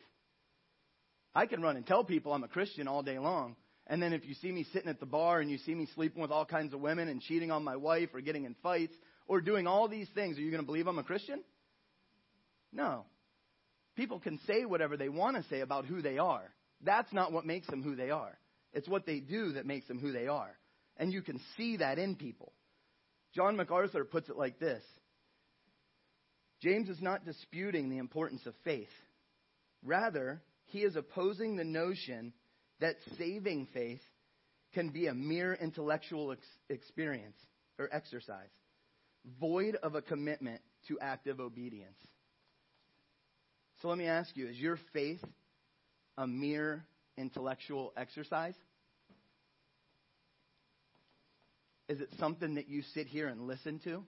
I 1.35 1.45
can 1.45 1.61
run 1.61 1.77
and 1.77 1.85
tell 1.85 2.03
people 2.03 2.33
I'm 2.33 2.43
a 2.43 2.47
Christian 2.47 2.87
all 2.87 3.03
day 3.03 3.19
long. 3.19 3.55
And 3.87 4.01
then 4.01 4.13
if 4.13 4.25
you 4.25 4.33
see 4.35 4.51
me 4.51 4.65
sitting 4.73 4.89
at 4.89 4.99
the 4.99 5.05
bar 5.05 5.39
and 5.39 5.49
you 5.49 5.57
see 5.59 5.75
me 5.75 5.87
sleeping 5.95 6.21
with 6.21 6.31
all 6.31 6.45
kinds 6.45 6.73
of 6.73 6.81
women 6.81 7.07
and 7.07 7.21
cheating 7.21 7.51
on 7.51 7.63
my 7.63 7.75
wife 7.75 8.09
or 8.13 8.21
getting 8.21 8.45
in 8.45 8.55
fights 8.63 8.93
or 9.27 9.41
doing 9.41 9.67
all 9.67 9.87
these 9.87 10.07
things, 10.15 10.37
are 10.37 10.41
you 10.41 10.51
going 10.51 10.63
to 10.63 10.65
believe 10.65 10.87
I'm 10.87 10.99
a 10.99 11.03
Christian? 11.03 11.41
No. 12.71 13.05
People 13.95 14.19
can 14.19 14.39
say 14.47 14.65
whatever 14.65 14.97
they 14.97 15.09
want 15.09 15.37
to 15.37 15.49
say 15.49 15.61
about 15.61 15.85
who 15.85 16.01
they 16.01 16.17
are. 16.17 16.49
That's 16.83 17.11
not 17.13 17.31
what 17.31 17.45
makes 17.45 17.67
them 17.67 17.83
who 17.83 17.95
they 17.95 18.09
are. 18.09 18.37
It's 18.73 18.87
what 18.87 19.05
they 19.05 19.19
do 19.19 19.53
that 19.53 19.65
makes 19.65 19.87
them 19.87 19.99
who 19.99 20.11
they 20.11 20.27
are. 20.27 20.57
And 20.97 21.11
you 21.11 21.21
can 21.21 21.39
see 21.57 21.77
that 21.77 21.99
in 21.99 22.15
people. 22.15 22.53
John 23.33 23.55
MacArthur 23.55 24.05
puts 24.05 24.29
it 24.29 24.37
like 24.37 24.59
this 24.59 24.83
James 26.61 26.89
is 26.89 27.01
not 27.01 27.25
disputing 27.25 27.89
the 27.89 27.97
importance 27.97 28.45
of 28.45 28.53
faith. 28.63 28.87
Rather, 29.83 30.41
he 30.65 30.79
is 30.79 30.95
opposing 30.95 31.55
the 31.55 31.63
notion 31.63 32.33
that 32.79 32.95
saving 33.17 33.67
faith 33.73 34.01
can 34.73 34.89
be 34.89 35.07
a 35.07 35.13
mere 35.13 35.53
intellectual 35.53 36.31
ex- 36.31 36.45
experience 36.69 37.37
or 37.79 37.89
exercise, 37.91 38.49
void 39.39 39.75
of 39.81 39.95
a 39.95 40.01
commitment 40.01 40.61
to 40.87 40.99
active 40.99 41.39
obedience. 41.39 41.97
So 43.81 43.87
let 43.87 43.97
me 43.97 44.05
ask 44.05 44.35
you 44.37 44.47
is 44.47 44.57
your 44.57 44.77
faith 44.93 45.23
a 46.17 46.27
mere 46.27 46.85
intellectual 47.17 47.93
exercise? 47.97 48.53
Is 51.89 51.99
it 51.99 52.09
something 52.19 52.55
that 52.55 52.69
you 52.69 52.83
sit 52.93 53.07
here 53.07 53.27
and 53.27 53.47
listen 53.47 53.79
to 53.79 54.03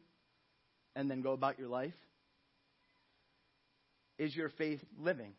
and 0.95 1.09
then 1.09 1.21
go 1.21 1.33
about 1.33 1.59
your 1.59 1.67
life? 1.67 1.93
Is 4.17 4.36
your 4.36 4.49
faith 4.49 4.79
living? 4.97 5.33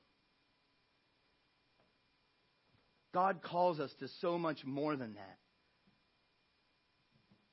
God 3.15 3.41
calls 3.43 3.79
us 3.79 3.93
to 4.01 4.09
so 4.21 4.37
much 4.37 4.65
more 4.65 4.97
than 4.97 5.15
that. 5.15 5.39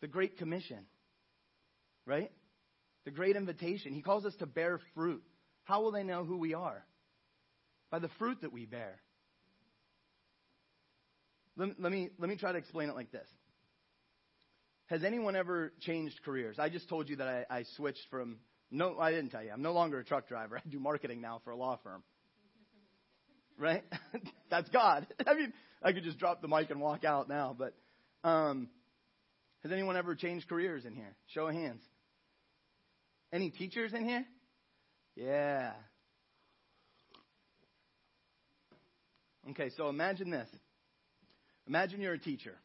The 0.02 0.08
Great 0.08 0.38
Commission, 0.38 0.80
right? 2.08 2.32
The 3.06 3.12
Great 3.12 3.36
Invitation. 3.36 3.94
He 3.94 4.02
calls 4.02 4.26
us 4.26 4.34
to 4.40 4.48
bear 4.48 4.80
fruit. 4.96 5.24
How 5.64 5.82
will 5.82 5.92
they 5.92 6.04
know 6.04 6.24
who 6.24 6.38
we 6.38 6.54
are? 6.54 6.84
By 7.90 8.00
the 8.00 8.10
fruit 8.20 8.42
that 8.42 8.52
we 8.52 8.66
bear. 8.66 9.00
Let, 11.58 11.80
let, 11.80 11.92
me, 11.92 12.10
let 12.18 12.30
me 12.30 12.38
try 12.38 12.52
to 12.52 12.58
explain 12.58 12.90
it 12.90 12.96
like 12.96 13.12
this. 13.12 13.28
Has 14.88 15.04
anyone 15.04 15.36
ever 15.36 15.72
changed 15.82 16.20
careers? 16.26 16.60
I 16.60 16.70
just 16.70 16.90
told 16.90 17.10
you 17.10 17.18
that 17.18 17.28
I, 17.28 17.46
I 17.50 17.64
switched 17.78 18.06
from, 18.10 18.38
no, 18.72 19.00
I 19.00 19.12
didn't 19.12 19.30
tell 19.30 19.44
you. 19.44 19.52
I'm 19.52 19.62
no 19.62 19.74
longer 19.74 20.00
a 20.00 20.04
truck 20.04 20.28
driver. 20.28 20.58
I 20.66 20.70
do 20.70 20.80
marketing 20.80 21.22
now 21.22 21.42
for 21.44 21.52
a 21.52 21.56
law 21.56 21.80
firm. 21.84 22.04
Right? 23.58 23.84
That's 24.50 24.70
God. 24.70 25.08
I 25.28 25.34
mean, 25.34 25.54
I 25.84 25.94
could 25.94 26.04
just 26.04 26.20
drop 26.20 26.42
the 26.42 26.48
mic 26.48 26.70
and 26.72 26.82
walk 26.82 27.04
out 27.04 27.30
now, 27.30 27.56
but 27.58 27.74
um, 28.28 28.70
has 29.64 29.72
anyone 29.72 29.96
ever 29.96 30.16
changed 30.16 30.48
careers 30.48 30.86
in 30.86 30.94
here? 30.94 31.16
Show 31.28 31.48
of 31.48 31.54
hands. 31.54 31.84
Any 33.32 33.50
teachers 33.50 33.94
in 33.94 34.04
here? 34.04 34.26
Yeah. 35.16 35.72
Okay, 39.50 39.70
so 39.76 39.90
imagine 39.90 40.30
this. 40.30 40.48
Imagine 41.68 42.02
you're 42.02 42.14
a 42.14 42.20
teacher, 42.20 42.56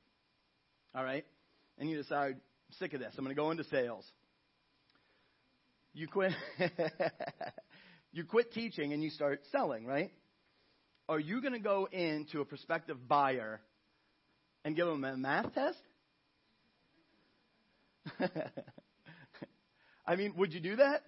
all 0.95 1.03
right? 1.05 1.25
And 1.79 1.91
you 1.91 1.97
decide, 1.97 2.35
I'm 2.35 2.79
sick 2.79 2.95
of 2.95 3.01
this. 3.01 3.15
I'm 3.17 3.25
going 3.25 3.35
to 3.35 3.41
go 3.41 3.51
into 3.51 3.65
sales. 3.65 4.05
You 5.95 6.07
quit. 6.09 6.33
you 8.13 8.25
quit 8.25 8.53
teaching 8.53 8.93
and 8.93 9.03
you 9.03 9.11
start 9.11 9.41
selling, 9.53 9.87
right? 9.87 10.11
Are 11.09 11.21
you 11.21 11.41
going 11.41 11.55
to 11.55 11.59
go 11.59 11.89
into 11.91 12.41
a 12.41 12.45
prospective 12.45 13.09
buyer 13.09 13.61
and 14.65 14.77
give 14.77 14.87
them 14.87 15.05
a 15.05 15.17
math 15.17 15.55
test? 15.55 15.79
I 20.07 20.17
mean, 20.17 20.35
would 20.37 20.53
you 20.53 20.61
do 20.61 20.77
that? 20.77 21.03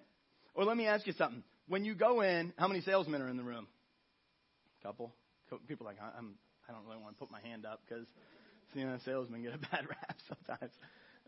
Or 0.59 0.65
let 0.65 0.75
me 0.75 0.87
ask 0.87 1.07
you 1.07 1.13
something. 1.13 1.41
When 1.69 1.85
you 1.85 1.95
go 1.95 2.19
in, 2.19 2.51
how 2.57 2.67
many 2.67 2.81
salesmen 2.81 3.21
are 3.21 3.29
in 3.29 3.37
the 3.37 3.43
room? 3.43 3.65
Couple. 4.83 5.15
People 5.69 5.85
like, 5.85 5.95
I'm, 6.01 6.33
I 6.67 6.73
don't 6.73 6.83
really 6.83 7.01
want 7.01 7.15
to 7.15 7.17
put 7.17 7.31
my 7.31 7.39
hand 7.39 7.65
up 7.65 7.79
because 7.87 8.05
you 8.73 8.85
know 8.85 8.97
salesmen 9.05 9.41
get 9.41 9.53
a 9.53 9.57
bad 9.71 9.87
rap 9.87 10.17
sometimes. 10.27 10.73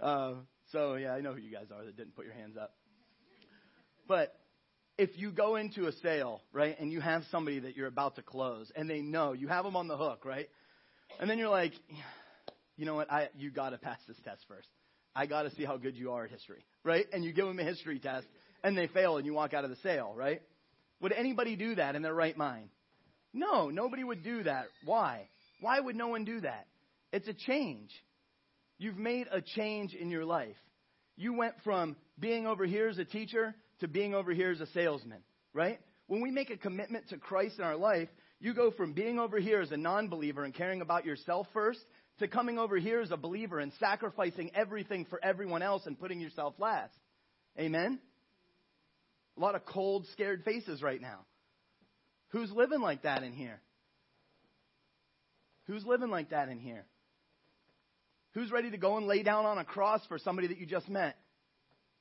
Uh, 0.02 0.34
so 0.74 0.96
yeah, 0.96 1.14
I 1.14 1.22
know 1.22 1.32
who 1.32 1.40
you 1.40 1.50
guys 1.50 1.68
are 1.74 1.86
that 1.86 1.96
didn't 1.96 2.14
put 2.14 2.26
your 2.26 2.34
hands 2.34 2.58
up. 2.58 2.74
But 4.06 4.36
if 4.98 5.18
you 5.18 5.32
go 5.32 5.56
into 5.56 5.88
a 5.88 5.94
sale, 5.94 6.42
right, 6.52 6.78
and 6.78 6.92
you 6.92 7.00
have 7.00 7.24
somebody 7.32 7.60
that 7.60 7.78
you're 7.78 7.88
about 7.88 8.18
to 8.18 8.22
close, 8.22 8.70
and 8.76 8.90
they 8.90 9.00
know 9.00 9.32
you 9.32 9.48
have 9.48 9.64
them 9.64 9.78
on 9.78 9.88
the 9.88 9.96
hook, 9.96 10.26
right, 10.26 10.50
and 11.22 11.30
then 11.30 11.38
you're 11.38 11.48
like, 11.48 11.72
you 12.76 12.86
know 12.86 12.96
what, 12.96 13.10
I 13.10 13.30
you 13.38 13.50
got 13.50 13.70
to 13.70 13.78
pass 13.78 14.00
this 14.10 14.18
test 14.26 14.42
first. 14.50 14.68
I 15.16 15.26
got 15.26 15.44
to 15.44 15.52
see 15.52 15.64
how 15.64 15.78
good 15.78 15.96
you 15.96 16.12
are 16.12 16.26
at 16.26 16.32
history, 16.32 16.66
right? 16.84 17.06
And 17.14 17.24
you 17.24 17.32
give 17.32 17.46
them 17.46 17.60
a 17.60 17.64
history 17.64 17.98
test, 18.00 18.28
and 18.64 18.78
they 18.78 18.88
fail, 18.88 19.18
and 19.18 19.26
you 19.26 19.34
walk 19.34 19.54
out 19.54 19.64
of 19.64 19.70
the 19.70 19.78
sale, 19.78 20.14
right? 20.16 20.42
Would 21.02 21.14
anybody 21.14 21.56
do 21.56 21.76
that 21.76 21.96
in 21.96 22.02
their 22.02 22.14
right 22.14 22.38
mind? 22.38 22.70
No, 23.34 23.70
nobody 23.70 24.04
would 24.04 24.24
do 24.24 24.44
that. 24.44 24.66
Why? 24.86 25.28
Why 25.62 25.80
would 25.80 25.96
no 25.96 26.10
one 26.10 26.26
do 26.26 26.42
that? 26.42 26.68
It's 27.12 27.28
a 27.28 27.34
change. 27.34 27.92
You've 28.78 28.98
made 28.98 29.28
a 29.32 29.42
change 29.42 29.94
in 29.94 30.10
your 30.10 30.26
life. 30.26 30.56
You 31.18 31.34
went 31.34 31.56
from 31.64 31.96
being 32.20 32.48
over 32.48 32.66
here 32.66 32.88
as 32.88 32.98
a 32.98 33.06
teacher 33.06 33.54
to 33.80 33.88
being 33.88 34.14
over 34.14 34.32
here 34.32 34.52
as 34.52 34.60
a 34.60 34.68
salesman, 34.68 35.22
right? 35.54 35.80
When 36.08 36.22
we 36.22 36.32
make 36.32 36.50
a 36.50 36.58
commitment 36.58 37.10
to 37.10 37.18
Christ 37.18 37.60
in 37.60 37.64
our 37.64 37.76
life, 37.76 38.10
you 38.40 38.54
go 38.54 38.72
from 38.72 38.94
being 38.94 39.20
over 39.20 39.40
here 39.40 39.62
as 39.62 39.72
a 39.72 39.78
non 39.78 40.08
believer 40.08 40.44
and 40.44 40.54
caring 40.54 40.82
about 40.82 41.06
yourself 41.06 41.48
first 41.54 41.80
to 42.20 42.28
coming 42.28 42.58
over 42.58 42.78
here 42.78 43.02
as 43.02 43.12
a 43.12 43.18
believer 43.18 43.60
and 43.60 43.72
sacrificing 43.80 44.52
everything 44.56 45.06
for 45.10 45.24
everyone 45.24 45.62
else 45.62 45.84
and 45.86 46.00
putting 46.00 46.20
yourself 46.20 46.56
last. 46.58 46.94
Amen? 47.60 48.00
A 49.38 49.40
lot 49.40 49.56
of 49.56 49.66
cold, 49.66 50.06
scared 50.12 50.44
faces 50.44 50.82
right 50.82 51.02
now. 51.02 51.26
Who's 52.30 52.52
living 52.52 52.82
like 52.82 53.04
that 53.04 53.24
in 53.24 53.34
here? 53.34 53.62
Who's 55.68 55.86
living 55.86 56.10
like 56.10 56.30
that 56.32 56.50
in 56.50 56.60
here? 56.60 56.86
Who's 58.34 58.52
ready 58.52 58.72
to 58.72 58.78
go 58.78 58.98
and 58.98 59.08
lay 59.08 59.24
down 59.24 59.46
on 59.46 59.58
a 59.58 59.66
cross 59.66 60.02
for 60.08 60.18
somebody 60.18 60.48
that 60.48 60.58
you 60.58 60.66
just 60.66 60.88
met 60.90 61.18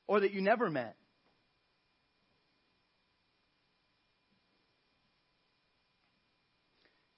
or 0.07 0.21
that 0.21 0.33
you 0.33 0.41
never 0.41 0.71
met? 0.71 0.97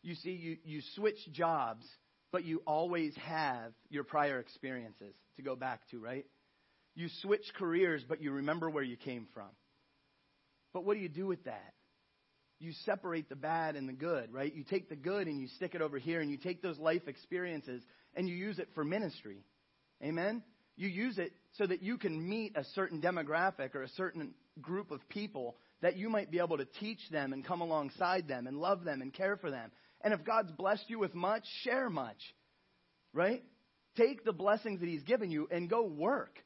You 0.03 0.15
see, 0.17 0.33
you, 0.33 0.57
you 0.65 0.81
switch 0.97 1.19
jobs, 1.31 1.87
but 2.33 2.45
you 2.45 2.63
always 2.67 3.15
have 3.17 3.73
your 3.89 4.03
prior 4.03 4.41
experiences 4.41 5.15
to 5.37 5.43
go 5.43 5.55
back 5.55 5.81
to, 5.91 6.01
right? 6.01 6.27
You 6.95 7.09
switch 7.21 7.45
careers, 7.57 8.03
but 8.09 8.21
you 8.21 8.33
remember 8.33 8.69
where 8.69 8.83
you 8.83 8.97
came 8.97 9.29
from. 9.33 9.49
But 10.73 10.85
what 10.85 10.95
do 10.95 11.01
you 11.01 11.09
do 11.09 11.27
with 11.27 11.45
that? 11.45 11.75
You 12.59 12.73
separate 12.85 13.29
the 13.29 13.37
bad 13.37 13.75
and 13.75 13.89
the 13.89 13.93
good, 13.93 14.33
right? 14.33 14.55
You 14.55 14.63
take 14.63 14.89
the 14.89 14.97
good 14.97 15.27
and 15.27 15.41
you 15.41 15.49
stick 15.49 15.75
it 15.75 15.83
over 15.83 15.99
here, 15.99 16.21
and 16.21 16.31
you 16.31 16.37
take 16.37 16.63
those 16.63 16.79
life 16.79 17.09
experiences 17.09 17.83
and 18.15 18.29
you 18.29 18.37
use 18.37 18.59
it 18.59 18.69
for 18.75 18.85
ministry. 18.85 19.45
Amen? 20.03 20.43
You 20.77 20.89
use 20.89 21.19
it 21.19 21.33
so 21.53 21.67
that 21.67 21.83
you 21.83 21.99
can 21.99 22.29
meet 22.29 22.57
a 22.57 22.65
certain 22.75 23.01
demographic 23.01 23.75
or 23.75 23.83
a 23.83 23.89
certain 23.91 24.35
group 24.61 24.91
of 24.91 25.07
people 25.09 25.57
that 25.81 25.97
you 25.97 26.09
might 26.09 26.31
be 26.31 26.39
able 26.39 26.57
to 26.59 26.65
teach 26.65 27.01
them 27.11 27.33
and 27.33 27.45
come 27.45 27.61
alongside 27.61 28.29
them 28.29 28.47
and 28.47 28.57
love 28.59 28.85
them 28.85 29.03
and 29.03 29.13
care 29.13 29.37
for 29.37 29.51
them. 29.51 29.71
And 30.03 30.15
if 30.15 30.25
God's 30.25 30.53
blessed 30.53 30.85
you 30.89 30.99
with 30.99 31.15
much, 31.15 31.45
share 31.63 31.91
much. 31.91 32.19
Right? 33.13 33.43
Take 33.97 34.25
the 34.25 34.33
blessings 34.33 34.81
that 34.81 34.89
He's 34.89 35.03
given 35.03 35.31
you 35.31 35.49
and 35.51 35.69
go 35.69 35.83
work. 35.83 36.39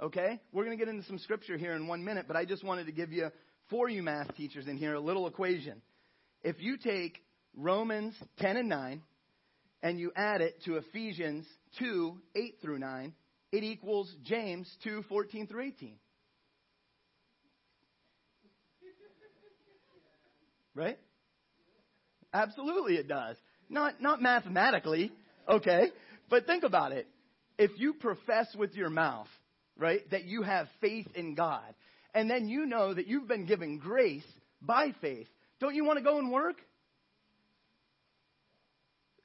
Okay? 0.00 0.40
We're 0.52 0.64
going 0.64 0.76
to 0.76 0.84
get 0.84 0.92
into 0.92 1.06
some 1.06 1.18
scripture 1.18 1.56
here 1.56 1.72
in 1.72 1.86
one 1.86 2.04
minute, 2.04 2.26
but 2.26 2.36
I 2.36 2.44
just 2.44 2.64
wanted 2.64 2.86
to 2.86 2.92
give 2.92 3.12
you, 3.12 3.30
for 3.70 3.88
you 3.88 4.02
math 4.02 4.34
teachers 4.36 4.66
in 4.66 4.76
here, 4.76 4.94
a 4.94 5.00
little 5.00 5.26
equation. 5.26 5.80
If 6.42 6.60
you 6.60 6.76
take 6.76 7.18
Romans 7.56 8.14
10 8.38 8.56
and 8.56 8.68
9 8.68 9.02
and 9.82 9.98
you 9.98 10.12
add 10.16 10.40
it 10.40 10.62
to 10.64 10.76
Ephesians 10.76 11.46
2, 11.78 12.16
8 12.34 12.54
through 12.60 12.78
9, 12.78 13.12
it 13.52 13.64
equals 13.64 14.12
James 14.24 14.70
2, 14.84 15.04
14 15.08 15.46
through 15.46 15.62
18. 15.62 15.94
Right? 20.74 20.98
Absolutely 22.32 22.96
it 22.96 23.06
does. 23.06 23.36
Not, 23.68 24.02
not 24.02 24.20
mathematically, 24.20 25.12
okay? 25.48 25.90
But 26.28 26.46
think 26.46 26.64
about 26.64 26.92
it. 26.92 27.06
If 27.58 27.70
you 27.76 27.94
profess 27.94 28.48
with 28.58 28.74
your 28.74 28.90
mouth, 28.90 29.28
right, 29.78 30.00
that 30.10 30.24
you 30.24 30.42
have 30.42 30.66
faith 30.80 31.06
in 31.14 31.34
God, 31.34 31.74
and 32.14 32.30
then 32.30 32.48
you 32.48 32.66
know 32.66 32.94
that 32.94 33.06
you've 33.06 33.28
been 33.28 33.46
given 33.46 33.78
grace 33.78 34.24
by 34.62 34.94
faith, 35.00 35.28
don't 35.60 35.74
you 35.74 35.84
want 35.84 35.98
to 35.98 36.04
go 36.04 36.18
and 36.18 36.30
work? 36.30 36.56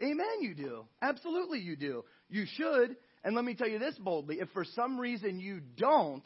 Amen, 0.02 0.42
you 0.42 0.56
do. 0.56 0.86
Absolutely, 1.02 1.60
you 1.60 1.76
do. 1.76 2.06
You 2.30 2.46
should. 2.56 2.96
And 3.24 3.36
let 3.36 3.44
me 3.44 3.54
tell 3.54 3.68
you 3.68 3.80
this 3.80 3.98
boldly 4.00 4.40
if 4.40 4.50
for 4.52 4.64
some 4.64 5.00
reason 5.00 5.40
you 5.40 5.60
don't, 5.78 6.24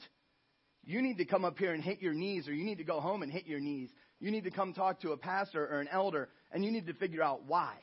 you 0.85 1.01
need 1.01 1.17
to 1.17 1.25
come 1.25 1.43
up 1.45 1.57
here 1.57 1.73
and 1.73 1.83
hit 1.83 2.01
your 2.01 2.13
knees, 2.13 2.47
or 2.47 2.53
you 2.53 2.65
need 2.65 2.77
to 2.77 2.83
go 2.83 2.99
home 2.99 3.23
and 3.23 3.31
hit 3.31 3.47
your 3.47 3.59
knees. 3.59 3.89
You 4.19 4.31
need 4.31 4.43
to 4.43 4.51
come 4.51 4.73
talk 4.73 5.01
to 5.01 5.11
a 5.11 5.17
pastor 5.17 5.65
or 5.65 5.79
an 5.79 5.87
elder, 5.91 6.29
and 6.51 6.63
you 6.63 6.71
need 6.71 6.87
to 6.87 6.93
figure 6.93 7.23
out 7.23 7.45
why. 7.47 7.73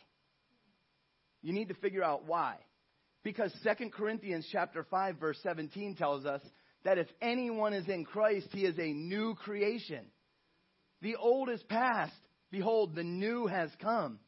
You 1.42 1.52
need 1.52 1.68
to 1.68 1.74
figure 1.74 2.04
out 2.04 2.26
why. 2.26 2.56
Because 3.22 3.52
2 3.64 3.90
Corinthians 3.90 4.46
chapter 4.52 4.86
5 4.90 5.16
verse 5.16 5.38
17 5.42 5.96
tells 5.96 6.24
us 6.24 6.40
that 6.84 6.98
if 6.98 7.08
anyone 7.20 7.72
is 7.72 7.88
in 7.88 8.04
Christ, 8.04 8.48
he 8.52 8.64
is 8.64 8.78
a 8.78 8.92
new 8.92 9.34
creation. 9.34 10.06
The 11.02 11.16
old 11.16 11.48
is 11.48 11.62
past. 11.64 12.12
Behold, 12.50 12.94
the 12.94 13.04
new 13.04 13.46
has 13.46 13.70
come 13.80 14.18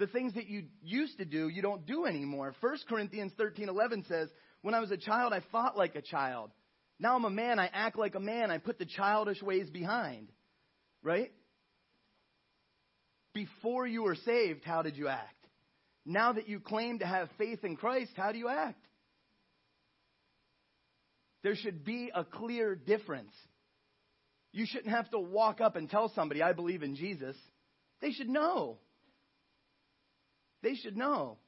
the 0.00 0.08
things 0.08 0.34
that 0.34 0.48
you 0.48 0.64
used 0.82 1.18
to 1.18 1.24
do, 1.24 1.48
you 1.48 1.62
don't 1.62 1.86
do 1.86 2.06
anymore. 2.06 2.52
1 2.60 2.78
Corinthians 2.88 3.32
13:11 3.34 4.02
says, 4.04 4.32
"When 4.62 4.74
I 4.74 4.80
was 4.80 4.90
a 4.90 4.96
child, 4.96 5.32
I 5.32 5.40
fought 5.52 5.76
like 5.76 5.94
a 5.94 6.02
child. 6.02 6.50
Now 6.98 7.14
I'm 7.14 7.24
a 7.24 7.30
man, 7.30 7.60
I 7.60 7.68
act 7.68 7.96
like 7.96 8.16
a 8.16 8.20
man. 8.20 8.50
I 8.50 8.58
put 8.58 8.78
the 8.78 8.86
childish 8.86 9.40
ways 9.42 9.70
behind." 9.70 10.32
Right? 11.02 11.32
Before 13.32 13.86
you 13.86 14.02
were 14.02 14.16
saved, 14.16 14.64
how 14.64 14.82
did 14.82 14.96
you 14.96 15.06
act? 15.06 15.46
Now 16.04 16.32
that 16.32 16.48
you 16.48 16.60
claim 16.60 16.98
to 16.98 17.06
have 17.06 17.30
faith 17.32 17.62
in 17.62 17.76
Christ, 17.76 18.16
how 18.16 18.32
do 18.32 18.38
you 18.38 18.48
act? 18.48 18.84
There 21.42 21.56
should 21.56 21.84
be 21.84 22.10
a 22.14 22.24
clear 22.24 22.74
difference. 22.74 23.32
You 24.52 24.66
shouldn't 24.66 24.94
have 24.94 25.10
to 25.10 25.18
walk 25.18 25.60
up 25.60 25.76
and 25.76 25.88
tell 25.88 26.10
somebody, 26.14 26.42
I 26.42 26.52
believe 26.52 26.82
in 26.82 26.96
Jesus. 26.96 27.36
They 28.00 28.12
should 28.12 28.28
know. 28.28 28.78
They 30.62 30.74
should 30.74 30.96
know. 30.96 31.38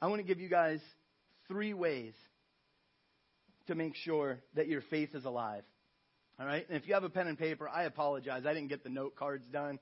I 0.00 0.08
want 0.08 0.20
to 0.20 0.26
give 0.26 0.40
you 0.40 0.48
guys 0.48 0.80
three 1.48 1.74
ways 1.74 2.14
to 3.68 3.74
make 3.74 3.94
sure 3.94 4.40
that 4.54 4.66
your 4.66 4.82
faith 4.90 5.14
is 5.14 5.24
alive. 5.24 5.62
All 6.40 6.46
right? 6.46 6.66
And 6.68 6.76
if 6.76 6.88
you 6.88 6.94
have 6.94 7.04
a 7.04 7.10
pen 7.10 7.28
and 7.28 7.38
paper, 7.38 7.68
I 7.68 7.84
apologize. 7.84 8.42
I 8.44 8.52
didn't 8.52 8.68
get 8.68 8.82
the 8.82 8.90
note 8.90 9.14
cards 9.16 9.46
done. 9.52 9.78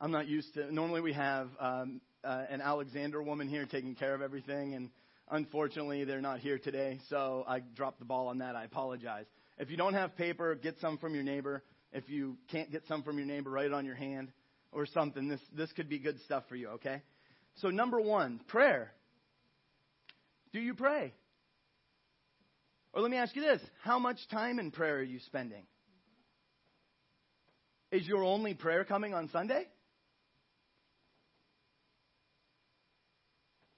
I'm 0.00 0.10
not 0.10 0.26
used 0.26 0.54
to. 0.54 0.72
Normally, 0.72 1.00
we 1.00 1.12
have 1.12 1.48
um, 1.60 2.00
uh, 2.26 2.44
an 2.50 2.60
Alexander 2.60 3.22
woman 3.22 3.48
here 3.48 3.64
taking 3.66 3.94
care 3.94 4.14
of 4.14 4.20
everything, 4.20 4.74
and 4.74 4.90
unfortunately, 5.30 6.04
they're 6.04 6.20
not 6.20 6.40
here 6.40 6.58
today. 6.58 6.98
So 7.08 7.44
I 7.46 7.60
dropped 7.60 8.00
the 8.00 8.04
ball 8.04 8.28
on 8.28 8.38
that. 8.38 8.56
I 8.56 8.64
apologize. 8.64 9.26
If 9.58 9.70
you 9.70 9.76
don't 9.76 9.94
have 9.94 10.16
paper, 10.16 10.54
get 10.56 10.78
some 10.80 10.98
from 10.98 11.14
your 11.14 11.22
neighbor. 11.22 11.62
If 11.92 12.10
you 12.10 12.36
can't 12.50 12.70
get 12.70 12.82
some 12.88 13.02
from 13.02 13.16
your 13.16 13.26
neighbor, 13.26 13.50
write 13.50 13.66
it 13.66 13.72
on 13.72 13.84
your 13.84 13.94
hand 13.94 14.32
or 14.72 14.86
something. 14.86 15.28
This, 15.28 15.40
this 15.56 15.72
could 15.72 15.88
be 15.88 15.98
good 15.98 16.20
stuff 16.24 16.44
for 16.48 16.56
you, 16.56 16.68
okay? 16.70 17.00
So, 17.56 17.68
number 17.68 18.00
one, 18.00 18.40
prayer. 18.48 18.92
Do 20.52 20.60
you 20.60 20.74
pray? 20.74 21.14
Or 22.92 23.02
let 23.02 23.10
me 23.10 23.16
ask 23.16 23.36
you 23.36 23.42
this 23.42 23.60
how 23.82 23.98
much 23.98 24.18
time 24.30 24.58
in 24.58 24.70
prayer 24.72 24.96
are 24.96 25.02
you 25.02 25.20
spending? 25.26 25.62
Is 27.92 28.06
your 28.06 28.24
only 28.24 28.54
prayer 28.54 28.84
coming 28.84 29.14
on 29.14 29.28
Sunday? 29.30 29.66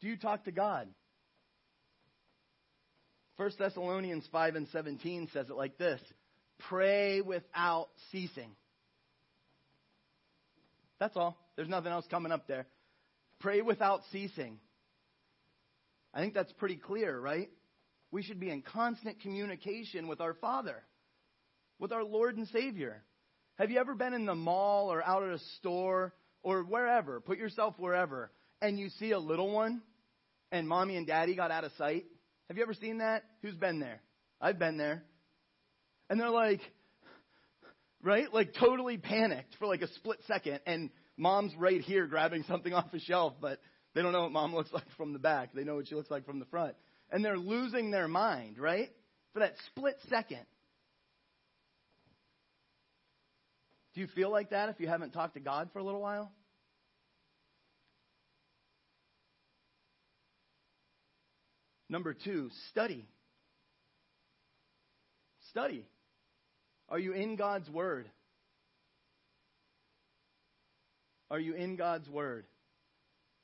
Do 0.00 0.08
you 0.08 0.16
talk 0.16 0.44
to 0.44 0.52
God? 0.52 0.88
1 3.36 3.50
Thessalonians 3.58 4.26
5 4.32 4.56
and 4.56 4.68
17 4.72 5.28
says 5.32 5.46
it 5.48 5.56
like 5.56 5.78
this 5.78 6.00
Pray 6.68 7.20
without 7.20 7.88
ceasing. 8.10 8.50
That's 10.98 11.16
all. 11.16 11.36
There's 11.56 11.68
nothing 11.68 11.92
else 11.92 12.06
coming 12.10 12.32
up 12.32 12.48
there. 12.48 12.66
Pray 13.40 13.60
without 13.60 14.02
ceasing. 14.10 14.58
I 16.12 16.20
think 16.20 16.34
that's 16.34 16.52
pretty 16.54 16.76
clear, 16.76 17.18
right? 17.18 17.48
We 18.10 18.22
should 18.22 18.40
be 18.40 18.50
in 18.50 18.62
constant 18.62 19.20
communication 19.20 20.08
with 20.08 20.20
our 20.20 20.34
Father, 20.34 20.82
with 21.78 21.92
our 21.92 22.02
Lord 22.02 22.36
and 22.36 22.48
Savior. 22.48 23.04
Have 23.56 23.70
you 23.70 23.78
ever 23.78 23.94
been 23.94 24.14
in 24.14 24.26
the 24.26 24.34
mall 24.34 24.92
or 24.92 25.04
out 25.04 25.22
at 25.22 25.30
a 25.30 25.38
store 25.58 26.12
or 26.42 26.62
wherever? 26.62 27.20
Put 27.20 27.38
yourself 27.38 27.74
wherever, 27.78 28.32
and 28.60 28.78
you 28.78 28.88
see 28.98 29.12
a 29.12 29.18
little 29.18 29.52
one 29.52 29.82
and 30.52 30.68
mommy 30.68 30.96
and 30.96 31.06
daddy 31.06 31.34
got 31.34 31.50
out 31.50 31.64
of 31.64 31.72
sight? 31.78 32.04
Have 32.48 32.56
you 32.56 32.62
ever 32.62 32.74
seen 32.74 32.98
that? 32.98 33.24
Who's 33.42 33.56
been 33.56 33.80
there? 33.80 34.00
I've 34.40 34.58
been 34.58 34.78
there. 34.78 35.02
And 36.08 36.18
they're 36.18 36.30
like, 36.30 36.60
right? 38.02 38.32
Like 38.32 38.54
totally 38.54 38.96
panicked 38.96 39.56
for 39.58 39.66
like 39.66 39.82
a 39.82 39.88
split 39.94 40.18
second. 40.26 40.60
And 40.66 40.90
mom's 41.16 41.54
right 41.56 41.80
here 41.80 42.06
grabbing 42.06 42.44
something 42.44 42.72
off 42.74 42.92
a 42.92 43.00
shelf, 43.00 43.34
but 43.40 43.60
they 43.94 44.02
don't 44.02 44.12
know 44.12 44.22
what 44.22 44.32
mom 44.32 44.54
looks 44.54 44.72
like 44.72 44.88
from 44.96 45.12
the 45.12 45.18
back. 45.18 45.50
They 45.54 45.64
know 45.64 45.76
what 45.76 45.88
she 45.88 45.94
looks 45.94 46.10
like 46.10 46.24
from 46.24 46.38
the 46.38 46.46
front. 46.46 46.74
And 47.10 47.24
they're 47.24 47.38
losing 47.38 47.90
their 47.90 48.08
mind, 48.08 48.58
right? 48.58 48.90
For 49.32 49.40
that 49.40 49.54
split 49.66 49.96
second. 50.08 50.44
Do 53.94 54.02
you 54.02 54.06
feel 54.14 54.30
like 54.30 54.50
that 54.50 54.68
if 54.68 54.78
you 54.78 54.86
haven't 54.86 55.10
talked 55.10 55.34
to 55.34 55.40
God 55.40 55.70
for 55.72 55.78
a 55.80 55.82
little 55.82 56.00
while? 56.00 56.30
Number 61.88 62.14
two, 62.14 62.50
study. 62.70 63.06
Study. 65.50 65.86
Are 66.88 66.98
you 66.98 67.12
in 67.12 67.36
God's 67.36 67.68
Word? 67.70 68.10
Are 71.30 71.40
you 71.40 71.54
in 71.54 71.76
God's 71.76 72.08
Word? 72.08 72.46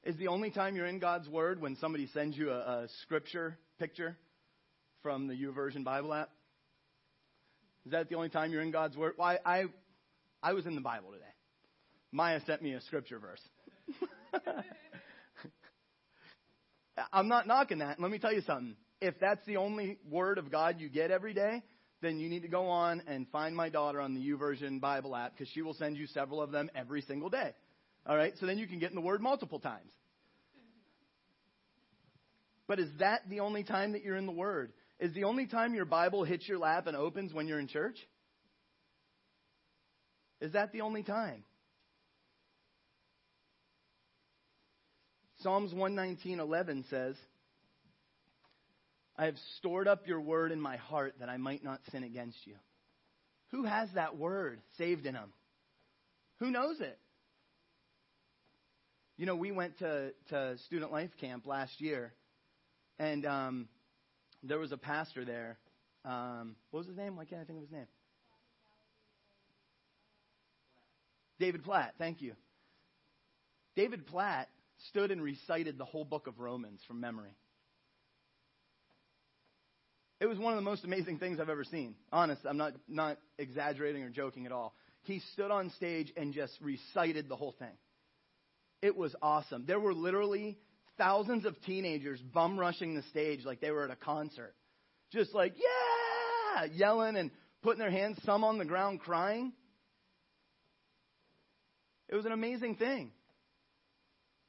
Is 0.02 0.16
the 0.16 0.28
only 0.28 0.50
time 0.50 0.76
you're 0.76 0.86
in 0.86 0.98
God's 0.98 1.28
Word 1.28 1.60
when 1.60 1.76
somebody 1.76 2.06
sends 2.08 2.36
you 2.36 2.50
a, 2.50 2.58
a 2.58 2.88
scripture 3.02 3.58
picture 3.78 4.16
from 5.02 5.26
the 5.26 5.34
YouVersion 5.34 5.84
Bible 5.84 6.12
app? 6.12 6.30
Is 7.86 7.92
that 7.92 8.08
the 8.08 8.14
only 8.14 8.30
time 8.30 8.52
you're 8.52 8.62
in 8.62 8.70
God's 8.70 8.96
Word? 8.96 9.14
Well, 9.18 9.28
I, 9.28 9.38
I, 9.44 9.64
I 10.42 10.52
was 10.52 10.66
in 10.66 10.74
the 10.74 10.80
Bible 10.80 11.12
today. 11.12 11.24
Maya 12.12 12.40
sent 12.46 12.62
me 12.62 12.72
a 12.74 12.80
scripture 12.82 13.18
verse. 13.18 13.40
I'm 17.12 17.28
not 17.28 17.46
knocking 17.46 17.78
that. 17.78 18.00
Let 18.00 18.10
me 18.10 18.18
tell 18.18 18.32
you 18.32 18.42
something. 18.42 18.76
If 19.00 19.18
that's 19.20 19.44
the 19.46 19.56
only 19.56 19.98
word 20.08 20.38
of 20.38 20.50
God 20.50 20.76
you 20.78 20.88
get 20.88 21.10
every 21.10 21.34
day, 21.34 21.62
then 22.00 22.20
you 22.20 22.28
need 22.28 22.42
to 22.42 22.48
go 22.48 22.68
on 22.68 23.02
and 23.06 23.26
find 23.28 23.56
my 23.56 23.68
daughter 23.68 24.00
on 24.00 24.14
the 24.14 24.20
YouVersion 24.20 24.80
Bible 24.80 25.16
app 25.16 25.32
because 25.32 25.48
she 25.52 25.62
will 25.62 25.74
send 25.74 25.96
you 25.96 26.06
several 26.06 26.40
of 26.40 26.52
them 26.52 26.70
every 26.74 27.02
single 27.02 27.30
day. 27.30 27.52
All 28.06 28.16
right? 28.16 28.34
So 28.38 28.46
then 28.46 28.58
you 28.58 28.66
can 28.66 28.78
get 28.78 28.90
in 28.90 28.94
the 28.94 29.00
Word 29.00 29.20
multiple 29.20 29.58
times. 29.58 29.90
But 32.66 32.78
is 32.78 32.88
that 32.98 33.22
the 33.28 33.40
only 33.40 33.64
time 33.64 33.92
that 33.92 34.02
you're 34.02 34.16
in 34.16 34.26
the 34.26 34.32
Word? 34.32 34.72
Is 35.00 35.12
the 35.12 35.24
only 35.24 35.46
time 35.46 35.74
your 35.74 35.84
Bible 35.84 36.24
hits 36.24 36.48
your 36.48 36.58
lap 36.58 36.86
and 36.86 36.96
opens 36.96 37.32
when 37.32 37.48
you're 37.48 37.58
in 37.58 37.68
church? 37.68 37.96
Is 40.40 40.52
that 40.52 40.72
the 40.72 40.82
only 40.82 41.02
time? 41.02 41.44
Psalms 45.44 45.74
119:11 45.74 46.88
says, 46.88 47.16
I 49.14 49.26
have 49.26 49.36
stored 49.58 49.86
up 49.86 50.06
your 50.06 50.22
word 50.22 50.52
in 50.52 50.58
my 50.58 50.78
heart 50.78 51.16
that 51.20 51.28
I 51.28 51.36
might 51.36 51.62
not 51.62 51.82
sin 51.92 52.02
against 52.02 52.38
you. 52.46 52.54
Who 53.50 53.64
has 53.64 53.90
that 53.94 54.16
word 54.16 54.62
saved 54.78 55.04
in 55.04 55.12
them? 55.12 55.34
Who 56.38 56.50
knows 56.50 56.80
it? 56.80 56.98
You 59.18 59.26
know, 59.26 59.36
we 59.36 59.52
went 59.52 59.78
to, 59.80 60.14
to 60.30 60.56
student 60.64 60.90
life 60.90 61.10
camp 61.20 61.46
last 61.46 61.78
year, 61.78 62.14
and 62.98 63.26
um, 63.26 63.68
there 64.42 64.58
was 64.58 64.72
a 64.72 64.78
pastor 64.78 65.26
there. 65.26 65.58
Um, 66.06 66.56
what 66.70 66.78
was 66.78 66.86
his 66.86 66.96
name? 66.96 67.16
Why 67.16 67.26
can't 67.26 67.42
I 67.42 67.44
think 67.44 67.58
of 67.58 67.64
his 67.64 67.70
name? 67.70 67.86
David 71.38 71.64
Platt. 71.64 71.92
Thank 71.98 72.22
you. 72.22 72.32
David 73.76 74.06
Platt 74.06 74.48
stood 74.88 75.10
and 75.10 75.22
recited 75.22 75.78
the 75.78 75.84
whole 75.84 76.04
book 76.04 76.26
of 76.26 76.38
Romans 76.38 76.80
from 76.86 77.00
memory. 77.00 77.36
It 80.20 80.26
was 80.26 80.38
one 80.38 80.52
of 80.52 80.56
the 80.56 80.62
most 80.62 80.84
amazing 80.84 81.18
things 81.18 81.40
I've 81.40 81.48
ever 81.48 81.64
seen. 81.64 81.94
Honest, 82.12 82.42
I'm 82.48 82.56
not, 82.56 82.72
not 82.88 83.18
exaggerating 83.38 84.02
or 84.02 84.10
joking 84.10 84.46
at 84.46 84.52
all. 84.52 84.74
He 85.02 85.20
stood 85.32 85.50
on 85.50 85.70
stage 85.70 86.12
and 86.16 86.32
just 86.32 86.52
recited 86.60 87.28
the 87.28 87.36
whole 87.36 87.54
thing. 87.58 87.76
It 88.80 88.96
was 88.96 89.14
awesome. 89.20 89.64
There 89.66 89.80
were 89.80 89.92
literally 89.92 90.56
thousands 90.96 91.44
of 91.44 91.60
teenagers 91.62 92.20
bum 92.20 92.58
rushing 92.58 92.94
the 92.94 93.02
stage 93.10 93.44
like 93.44 93.60
they 93.60 93.70
were 93.70 93.84
at 93.84 93.90
a 93.90 93.96
concert. 93.96 94.54
Just 95.12 95.34
like, 95.34 95.54
yeah! 95.56 96.64
Yelling 96.72 97.16
and 97.16 97.30
putting 97.62 97.80
their 97.80 97.90
hands, 97.90 98.18
some 98.24 98.44
on 98.44 98.58
the 98.58 98.64
ground 98.64 99.00
crying. 99.00 99.52
It 102.08 102.14
was 102.14 102.26
an 102.26 102.32
amazing 102.32 102.76
thing. 102.76 103.10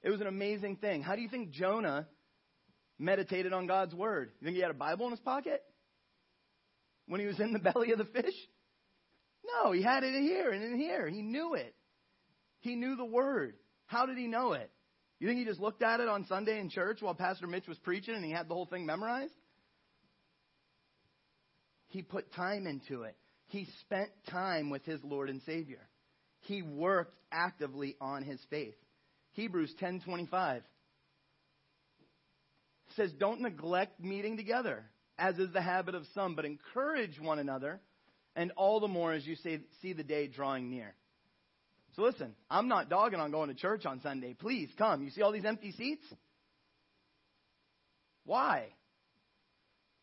It 0.06 0.12
was 0.12 0.22
an 0.22 0.28
amazing 0.28 0.76
thing. 0.76 1.02
How 1.02 1.16
do 1.16 1.24
you 1.24 1.30
think 1.30 1.50
Jonah 1.50 2.08
meditated 3.00 3.54
on 3.54 3.66
God's 3.66 3.96
word? 3.96 4.30
You 4.40 4.46
think 4.46 4.56
he 4.56 4.62
had 4.62 4.70
a 4.70 4.76
Bible 4.76 5.08
in 5.08 5.12
his 5.12 5.20
pocket 5.20 5.64
when 7.08 7.20
he 7.20 7.26
was 7.26 7.40
in 7.40 7.54
the 7.54 7.60
belly 7.74 7.92
of 7.92 7.98
the 7.98 8.06
fish? 8.06 8.36
No, 9.64 9.72
he 9.72 9.82
had 9.82 10.04
it 10.04 10.14
in 10.14 10.22
here 10.22 10.52
and 10.52 10.64
in 10.64 10.78
here. 10.78 11.10
He 11.10 11.24
knew 11.24 11.56
it. 11.56 11.74
He 12.60 12.76
knew 12.76 12.96
the 12.96 13.06
word. 13.06 13.56
How 13.88 14.06
did 14.06 14.18
he 14.18 14.28
know 14.28 14.54
it? 14.54 14.70
You 15.20 15.28
think 15.28 15.40
he 15.40 15.46
just 15.46 15.60
looked 15.60 15.82
at 15.82 16.00
it 16.00 16.08
on 16.08 16.26
Sunday 16.28 16.60
in 16.60 16.70
church 16.70 17.02
while 17.02 17.16
Pastor 17.16 17.48
Mitch 17.48 17.68
was 17.68 17.80
preaching 17.80 18.14
and 18.14 18.24
he 18.24 18.32
had 18.32 18.48
the 18.48 18.54
whole 18.54 18.68
thing 18.68 18.86
memorized? 18.86 19.34
He 21.88 22.04
put 22.04 22.32
time 22.34 22.68
into 22.68 23.04
it. 23.04 23.18
He 23.48 23.68
spent 23.82 24.10
time 24.30 24.70
with 24.70 24.86
his 24.86 25.00
Lord 25.04 25.32
and 25.32 25.42
Savior. 25.48 25.90
He 26.42 26.62
worked 26.62 27.18
actively 27.32 27.96
on 28.00 28.22
his 28.22 28.40
faith. 28.52 28.76
Hebrews 29.36 29.74
10:25 29.82 30.62
says, 32.96 33.12
Don't 33.20 33.42
neglect 33.42 34.00
meeting 34.00 34.38
together, 34.38 34.86
as 35.18 35.38
is 35.38 35.52
the 35.52 35.62
habit 35.62 35.96
of 35.96 36.06
some, 36.14 36.36
but 36.36 36.46
encourage 36.46 37.20
one 37.20 37.40
another, 37.40 37.82
and 38.36 38.52
all 38.56 38.80
the 38.80 38.88
more 38.88 39.14
as 39.14 39.26
you 39.26 39.36
see 39.36 39.94
the 39.94 40.04
day 40.04 40.28
drawing 40.28 40.70
near. 40.70 40.96
So 41.96 42.02
listen, 42.02 42.36
I'm 42.50 42.68
not 42.68 42.90
dogging 42.90 43.20
on 43.20 43.32
going 43.32 43.50
to 43.50 43.56
church 43.56 43.86
on 43.86 44.02
Sunday. 44.02 44.34
Please 44.34 44.70
come. 44.78 45.02
You 45.04 45.10
see 45.12 45.22
all 45.22 45.32
these 45.32 45.46
empty 45.46 45.72
seats? 45.72 46.04
Why? 48.26 48.68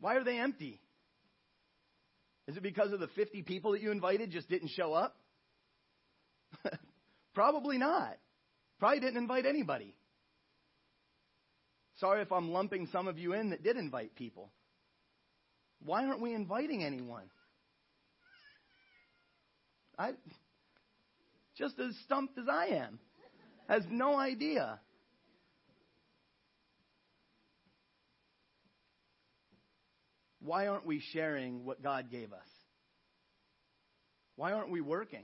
Why 0.01 0.17
are 0.17 0.25
they 0.25 0.39
empty? 0.39 0.81
Is 2.49 2.57
it 2.57 2.63
because 2.63 2.93
of 2.93 3.01
the 3.01 3.09
50 3.09 3.43
people 3.43 3.73
that 3.73 3.83
you 3.83 3.91
invited 3.91 4.31
just 4.31 4.49
didn't 4.49 4.71
show 4.71 4.93
up? 4.93 5.17
Probably 7.35 7.79
not. 7.79 8.17
Probably 8.83 8.99
didn't 8.99 9.19
invite 9.19 9.47
anybody. 9.47 9.95
Sorry 11.99 12.21
if 12.21 12.33
I'm 12.33 12.51
lumping 12.51 12.89
some 12.91 13.07
of 13.07 13.17
you 13.17 13.33
in 13.33 13.51
that 13.51 13.63
did 13.63 13.77
invite 13.77 14.17
people. 14.17 14.51
Why 15.85 16.05
aren't 16.05 16.21
we 16.21 16.35
inviting 16.35 16.83
anyone? 16.83 17.31
I 19.97 20.15
just 21.57 21.79
as 21.79 21.97
stumped 22.07 22.37
as 22.39 22.47
I 22.51 22.67
am. 22.83 22.99
Has 23.69 23.85
no 23.89 24.19
idea. 24.19 24.81
Why 30.41 30.67
aren't 30.67 30.87
we 30.87 31.01
sharing 31.13 31.65
what 31.65 31.85
God 31.85 32.11
gave 32.11 32.33
us? 32.33 32.49
Why 34.35 34.51
aren't 34.51 34.73
we 34.73 34.81
working? 34.81 35.23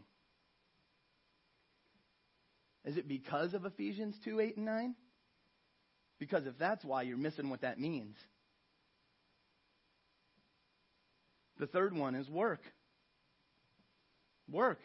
Is 2.88 2.96
it 2.96 3.07
because 3.07 3.53
of 3.53 3.66
Ephesians 3.66 4.16
2 4.24 4.40
8 4.40 4.57
and 4.57 4.64
9? 4.64 4.94
Because 6.18 6.46
if 6.46 6.57
that's 6.59 6.83
why, 6.83 7.03
you're 7.03 7.18
missing 7.18 7.51
what 7.51 7.61
that 7.61 7.79
means. 7.79 8.16
The 11.59 11.66
third 11.66 11.94
one 11.94 12.14
is 12.14 12.27
work. 12.31 12.62
Work. 14.51 14.79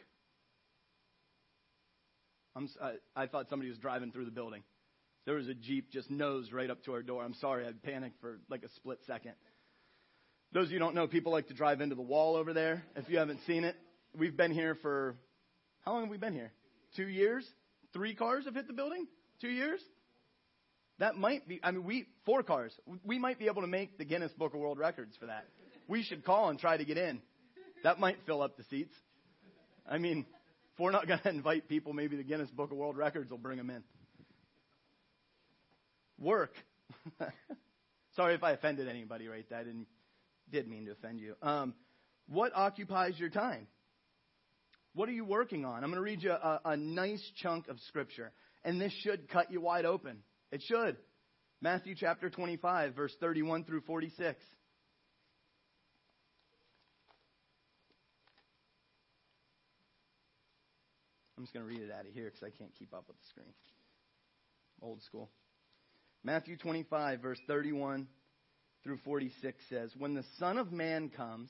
I, 2.58 2.96
I 3.16 3.28
thought 3.28 3.48
somebody 3.50 3.70
was 3.70 3.80
driving 3.80 4.12
through 4.12 4.26
the 4.26 4.32
building. 4.32 4.64
There 5.26 5.36
was 5.36 5.48
a 5.48 5.54
Jeep 5.54 5.90
just 5.90 6.12
nosed 6.12 6.52
right 6.52 6.70
up 6.70 6.84
to 6.84 6.92
our 6.92 7.04
door. 7.04 7.24
I'm 7.24 7.36
sorry, 7.36 7.66
I 7.66 7.72
panicked 7.72 8.20
for 8.20 8.40
like 8.50 8.64
a 8.64 8.70
split 8.76 9.00
second. 9.08 9.36
Those 10.52 10.66
of 10.66 10.72
you 10.72 10.80
who 10.80 10.84
don't 10.84 10.96
know, 10.96 11.08
people 11.08 11.32
like 11.32 11.48
to 11.48 11.54
drive 11.54 11.80
into 11.80 11.96
the 11.96 12.02
wall 12.02 12.36
over 12.36 12.52
there. 12.52 12.84
If 12.98 13.10
you 13.10 13.20
haven't 13.20 13.40
seen 13.48 13.64
it, 13.64 13.78
we've 14.14 14.36
been 14.36 14.52
here 14.52 14.76
for, 14.82 15.16
how 15.86 15.94
long 15.94 16.02
have 16.02 16.12
we 16.12 16.18
been 16.18 16.34
here? 16.34 16.52
Two 16.98 17.08
years? 17.08 17.48
Three 17.94 18.16
cars 18.16 18.46
have 18.46 18.56
hit 18.56 18.68
the 18.68 18.74
building? 18.74 19.08
Two 19.40 19.50
years? 19.50 19.80
That 21.00 21.16
might 21.16 21.48
be, 21.48 21.60
I 21.64 21.72
mean, 21.72 21.84
we, 21.84 22.08
four 22.26 22.44
cars. 22.44 22.74
We 23.04 23.18
might 23.18 23.40
be 23.40 23.46
able 23.46 23.62
to 23.62 23.68
make 23.68 23.98
the 23.98 24.06
Guinness 24.06 24.32
Book 24.34 24.54
of 24.54 24.60
World 24.60 24.78
Records 24.78 25.16
for 25.20 25.28
that. 25.28 25.46
We 25.88 26.04
should 26.04 26.24
call 26.24 26.50
and 26.50 26.60
try 26.60 26.78
to 26.78 26.86
get 26.86 26.98
in. 26.98 27.22
That 27.84 28.00
might 28.00 28.18
fill 28.26 28.42
up 28.42 28.58
the 28.58 28.64
seats. 28.64 28.94
I 29.90 29.98
mean, 29.98 30.26
if 30.74 30.80
we're 30.80 30.92
not 30.92 31.08
going 31.08 31.20
to 31.24 31.30
invite 31.30 31.68
people, 31.68 31.94
maybe 31.94 32.16
the 32.16 32.24
Guinness 32.24 32.50
Book 32.50 32.72
of 32.72 32.78
World 32.78 32.98
Records 32.98 33.32
will 33.32 33.38
bring 33.38 33.58
them 33.58 33.70
in. 33.70 33.84
Work. 36.20 36.54
Sorry 38.16 38.36
if 38.36 38.44
I 38.44 38.52
offended 38.52 38.88
anybody 38.88 39.28
right 39.28 39.46
there. 39.50 39.60
I 39.60 39.64
didn't, 39.64 39.88
did 40.52 40.68
mean 40.68 40.86
to 40.86 40.92
offend 40.92 41.20
you. 41.20 41.36
Um, 41.42 41.74
what 42.28 42.54
occupies 42.56 43.16
your 43.18 43.30
time? 43.30 43.68
What 44.96 45.10
are 45.10 45.14
you 45.14 45.26
working 45.26 45.66
on? 45.66 45.84
I'm 45.84 45.90
going 45.90 45.96
to 45.96 46.02
read 46.02 46.22
you 46.22 46.32
a, 46.32 46.62
a 46.66 46.78
nice 46.78 47.24
chunk 47.42 47.68
of 47.68 47.80
scripture, 47.88 48.32
and 48.64 48.80
this 48.80 48.94
should 49.02 49.30
cut 49.30 49.52
you 49.52 49.60
wide 49.60 49.86
open. 49.86 50.20
It 50.52 50.62
should. 50.68 50.98
Matthew 51.62 51.96
chapter 51.96 52.30
25, 52.30 52.94
verse 52.94 53.14
31 53.20 53.64
through 53.64 53.82
46. 53.82 54.40
I'm 61.38 61.44
just 61.44 61.54
going 61.54 61.66
to 61.66 61.70
read 61.70 61.82
it 61.82 61.92
out 61.92 62.06
of 62.06 62.14
here 62.14 62.26
because 62.26 62.44
I 62.44 62.52
can't 62.58 62.74
keep 62.78 62.94
up 62.94 63.06
with 63.08 63.18
the 63.18 63.26
screen. 63.30 63.54
Old 64.82 65.02
school. 65.02 65.30
Matthew 66.24 66.56
25, 66.56 67.20
verse 67.20 67.40
31 67.48 68.08
through 68.84 68.98
46 69.04 69.58
says, 69.70 69.92
When 69.98 70.14
the 70.14 70.24
Son 70.38 70.58
of 70.58 70.72
Man 70.72 71.10
comes 71.10 71.50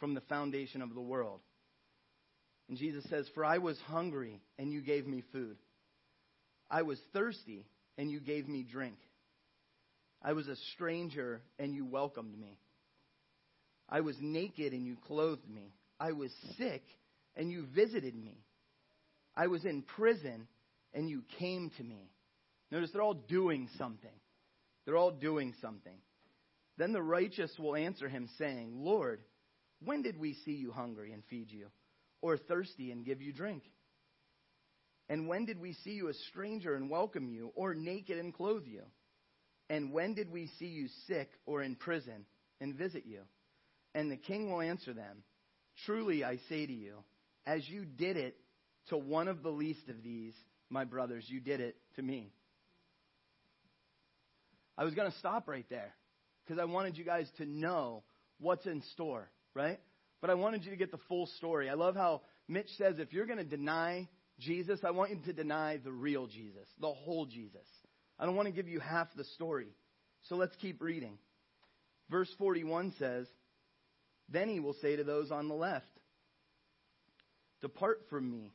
from 0.00 0.14
the 0.14 0.20
foundation 0.22 0.82
of 0.82 0.94
the 0.94 1.00
world. 1.00 1.40
And 2.68 2.76
Jesus 2.76 3.04
says, 3.08 3.26
For 3.34 3.44
I 3.44 3.58
was 3.58 3.78
hungry, 3.86 4.40
and 4.58 4.72
you 4.72 4.80
gave 4.80 5.06
me 5.06 5.22
food. 5.32 5.56
I 6.70 6.82
was 6.82 6.98
thirsty, 7.12 7.66
and 7.98 8.10
you 8.10 8.20
gave 8.20 8.48
me 8.48 8.64
drink. 8.64 8.96
I 10.22 10.32
was 10.32 10.48
a 10.48 10.56
stranger, 10.72 11.42
and 11.58 11.74
you 11.74 11.84
welcomed 11.84 12.38
me. 12.38 12.58
I 13.90 14.00
was 14.00 14.16
naked 14.20 14.72
and 14.72 14.86
you 14.86 14.96
clothed 15.06 15.48
me. 15.48 15.72
I 15.98 16.12
was 16.12 16.30
sick 16.56 16.82
and 17.36 17.50
you 17.50 17.66
visited 17.74 18.14
me. 18.14 18.38
I 19.36 19.48
was 19.48 19.64
in 19.64 19.82
prison 19.82 20.46
and 20.94 21.10
you 21.10 21.22
came 21.38 21.70
to 21.76 21.82
me. 21.82 22.10
Notice 22.70 22.90
they're 22.92 23.02
all 23.02 23.14
doing 23.14 23.68
something. 23.76 24.10
They're 24.84 24.96
all 24.96 25.10
doing 25.10 25.54
something. 25.60 25.98
Then 26.78 26.92
the 26.92 27.02
righteous 27.02 27.50
will 27.58 27.76
answer 27.76 28.08
him, 28.08 28.28
saying, 28.38 28.72
Lord, 28.76 29.20
when 29.84 30.02
did 30.02 30.18
we 30.18 30.34
see 30.44 30.52
you 30.52 30.72
hungry 30.72 31.12
and 31.12 31.22
feed 31.30 31.50
you, 31.50 31.68
or 32.22 32.36
thirsty 32.36 32.90
and 32.90 33.04
give 33.04 33.22
you 33.22 33.32
drink? 33.32 33.62
And 35.08 35.26
when 35.26 35.44
did 35.44 35.60
we 35.60 35.72
see 35.84 35.92
you 35.92 36.08
a 36.08 36.14
stranger 36.30 36.74
and 36.74 36.88
welcome 36.88 37.28
you, 37.28 37.50
or 37.54 37.74
naked 37.74 38.18
and 38.18 38.32
clothe 38.32 38.66
you? 38.66 38.82
And 39.68 39.92
when 39.92 40.14
did 40.14 40.30
we 40.30 40.48
see 40.58 40.66
you 40.66 40.88
sick 41.06 41.30
or 41.46 41.62
in 41.62 41.76
prison 41.76 42.26
and 42.60 42.74
visit 42.74 43.04
you? 43.06 43.20
And 43.94 44.10
the 44.10 44.16
king 44.16 44.50
will 44.50 44.60
answer 44.60 44.92
them, 44.92 45.24
Truly 45.86 46.24
I 46.24 46.38
say 46.48 46.66
to 46.66 46.72
you, 46.72 46.96
as 47.46 47.66
you 47.68 47.84
did 47.84 48.16
it 48.16 48.36
to 48.88 48.96
one 48.96 49.28
of 49.28 49.42
the 49.42 49.50
least 49.50 49.88
of 49.88 50.02
these, 50.02 50.34
my 50.68 50.84
brothers, 50.84 51.24
you 51.26 51.40
did 51.40 51.60
it 51.60 51.76
to 51.96 52.02
me. 52.02 52.32
I 54.76 54.84
was 54.84 54.94
going 54.94 55.10
to 55.10 55.18
stop 55.18 55.48
right 55.48 55.66
there 55.68 55.94
because 56.44 56.60
I 56.60 56.64
wanted 56.64 56.96
you 56.96 57.04
guys 57.04 57.28
to 57.38 57.46
know 57.46 58.02
what's 58.38 58.66
in 58.66 58.82
store, 58.92 59.28
right? 59.54 59.80
But 60.20 60.30
I 60.30 60.34
wanted 60.34 60.64
you 60.64 60.70
to 60.70 60.76
get 60.76 60.90
the 60.90 60.98
full 61.08 61.26
story. 61.26 61.68
I 61.68 61.74
love 61.74 61.96
how 61.96 62.22
Mitch 62.48 62.68
says 62.76 62.98
if 62.98 63.12
you're 63.12 63.26
going 63.26 63.38
to 63.38 63.44
deny 63.44 64.08
Jesus, 64.38 64.80
I 64.84 64.90
want 64.90 65.10
you 65.10 65.18
to 65.26 65.32
deny 65.32 65.78
the 65.78 65.92
real 65.92 66.26
Jesus, 66.26 66.68
the 66.80 66.92
whole 66.92 67.26
Jesus. 67.26 67.66
I 68.18 68.26
don't 68.26 68.36
want 68.36 68.46
to 68.46 68.54
give 68.54 68.68
you 68.68 68.80
half 68.80 69.08
the 69.16 69.24
story. 69.24 69.68
So 70.28 70.36
let's 70.36 70.54
keep 70.56 70.82
reading. 70.82 71.18
Verse 72.10 72.30
41 72.38 72.94
says, 72.98 73.26
Then 74.28 74.48
he 74.48 74.60
will 74.60 74.76
say 74.82 74.96
to 74.96 75.04
those 75.04 75.30
on 75.30 75.48
the 75.48 75.54
left, 75.54 75.86
Depart 77.60 78.02
from 78.08 78.30
me, 78.30 78.52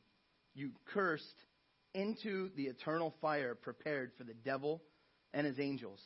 you 0.54 0.72
cursed, 0.92 1.24
into 1.94 2.50
the 2.56 2.64
eternal 2.64 3.14
fire 3.20 3.54
prepared 3.54 4.12
for 4.18 4.24
the 4.24 4.34
devil 4.34 4.82
and 5.32 5.46
his 5.46 5.58
angels. 5.58 6.00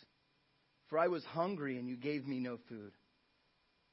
For 0.89 0.99
I 0.99 1.09
was 1.09 1.25
hungry, 1.25 1.79
and 1.79 1.89
you 1.89 1.97
gave 1.97 2.27
me 2.27 2.39
no 2.39 2.59
food. 2.69 2.93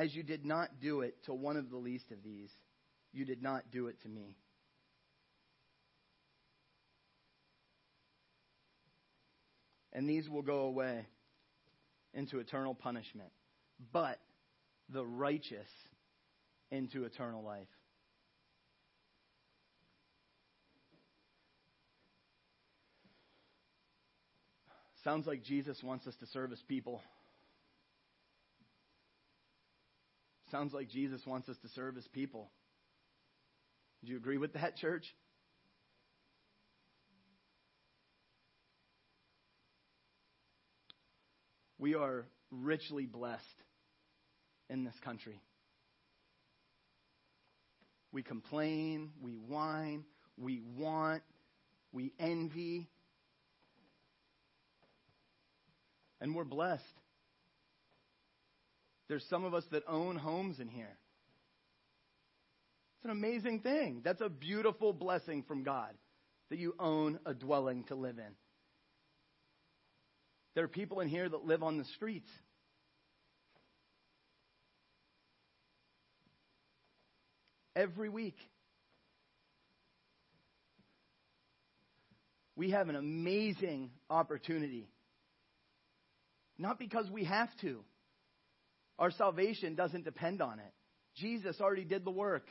as 0.00 0.14
you 0.14 0.22
did 0.22 0.46
not 0.46 0.80
do 0.80 1.02
it 1.02 1.14
to 1.24 1.34
one 1.34 1.58
of 1.58 1.68
the 1.68 1.76
least 1.76 2.10
of 2.10 2.22
these, 2.24 2.50
you 3.12 3.26
did 3.26 3.42
not 3.42 3.70
do 3.70 3.88
it 3.88 4.00
to 4.00 4.08
me. 4.08 4.34
And 9.92 10.08
these 10.08 10.26
will 10.26 10.40
go 10.40 10.60
away 10.60 11.04
into 12.14 12.38
eternal 12.38 12.74
punishment, 12.74 13.28
but 13.92 14.18
the 14.88 15.04
righteous 15.04 15.68
into 16.70 17.04
eternal 17.04 17.44
life. 17.44 17.68
Sounds 25.04 25.26
like 25.26 25.42
Jesus 25.42 25.82
wants 25.82 26.06
us 26.06 26.14
to 26.20 26.26
serve 26.26 26.50
his 26.50 26.62
people. 26.66 27.02
Sounds 30.50 30.74
like 30.74 30.88
Jesus 30.88 31.20
wants 31.26 31.48
us 31.48 31.56
to 31.62 31.68
serve 31.68 31.94
his 31.94 32.08
people. 32.08 32.50
Do 34.04 34.10
you 34.10 34.16
agree 34.16 34.38
with 34.38 34.54
that, 34.54 34.76
church? 34.76 35.04
We 41.78 41.94
are 41.94 42.26
richly 42.50 43.06
blessed 43.06 43.44
in 44.68 44.84
this 44.84 44.94
country. 45.04 45.40
We 48.12 48.22
complain, 48.22 49.10
we 49.22 49.32
whine, 49.32 50.04
we 50.36 50.60
want, 50.76 51.22
we 51.92 52.12
envy, 52.18 52.88
and 56.20 56.34
we're 56.34 56.44
blessed. 56.44 56.82
There's 59.10 59.26
some 59.28 59.44
of 59.44 59.54
us 59.54 59.64
that 59.72 59.82
own 59.88 60.14
homes 60.14 60.60
in 60.60 60.68
here. 60.68 60.96
It's 62.94 63.04
an 63.06 63.10
amazing 63.10 63.58
thing. 63.58 64.02
That's 64.04 64.20
a 64.20 64.28
beautiful 64.28 64.92
blessing 64.92 65.42
from 65.48 65.64
God 65.64 65.90
that 66.48 66.60
you 66.60 66.76
own 66.78 67.18
a 67.26 67.34
dwelling 67.34 67.82
to 67.88 67.96
live 67.96 68.18
in. 68.18 68.32
There 70.54 70.62
are 70.62 70.68
people 70.68 71.00
in 71.00 71.08
here 71.08 71.28
that 71.28 71.44
live 71.44 71.64
on 71.64 71.76
the 71.76 71.84
streets. 71.96 72.30
Every 77.74 78.10
week. 78.10 78.36
We 82.54 82.70
have 82.70 82.88
an 82.88 82.94
amazing 82.94 83.90
opportunity 84.08 84.86
not 86.58 86.78
because 86.78 87.10
we 87.10 87.24
have 87.24 87.48
to. 87.62 87.80
Our 89.00 89.10
salvation 89.10 89.74
doesn't 89.74 90.04
depend 90.04 90.42
on 90.42 90.60
it. 90.60 90.72
Jesus 91.16 91.56
already 91.60 91.84
did 91.84 92.04
the 92.04 92.10
work. 92.10 92.46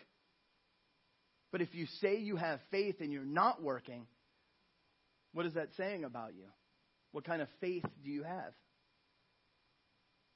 But 1.51 1.61
if 1.61 1.73
you 1.73 1.85
say 2.01 2.17
you 2.17 2.35
have 2.35 2.59
faith 2.71 2.95
and 2.99 3.13
you're 3.13 3.23
not 3.23 3.61
working, 3.61 4.07
what 5.33 5.45
is 5.45 5.53
that 5.53 5.69
saying 5.77 6.03
about 6.03 6.33
you? 6.35 6.45
What 7.11 7.23
kind 7.23 7.41
of 7.41 7.47
faith 7.61 7.85
do 8.03 8.09
you 8.09 8.23
have? 8.23 8.53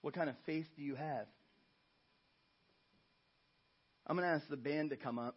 What 0.02 0.14
kind 0.14 0.30
of 0.30 0.36
faith 0.46 0.66
do 0.76 0.84
you 0.84 0.96
have? 0.96 1.26
I'm 4.06 4.16
going 4.16 4.28
to 4.28 4.36
ask 4.36 4.48
the 4.50 4.58
band 4.58 4.92
to 4.92 4.98
come 4.98 5.18
up. 5.18 5.36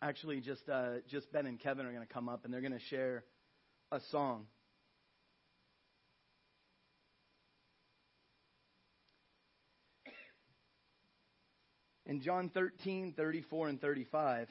Actually, 0.00 0.40
just 0.40 0.68
uh, 0.68 0.96
just 1.10 1.32
Ben 1.32 1.46
and 1.46 1.58
Kevin 1.58 1.86
are 1.86 1.92
going 1.92 2.06
to 2.06 2.12
come 2.12 2.28
up, 2.28 2.44
and 2.44 2.54
they're 2.54 2.60
going 2.60 2.72
to 2.72 2.84
share 2.90 3.24
a 3.90 3.98
song. 4.12 4.46
In 12.08 12.22
John 12.22 12.50
13, 12.54 13.12
34, 13.14 13.68
and 13.68 13.80
35, 13.80 14.48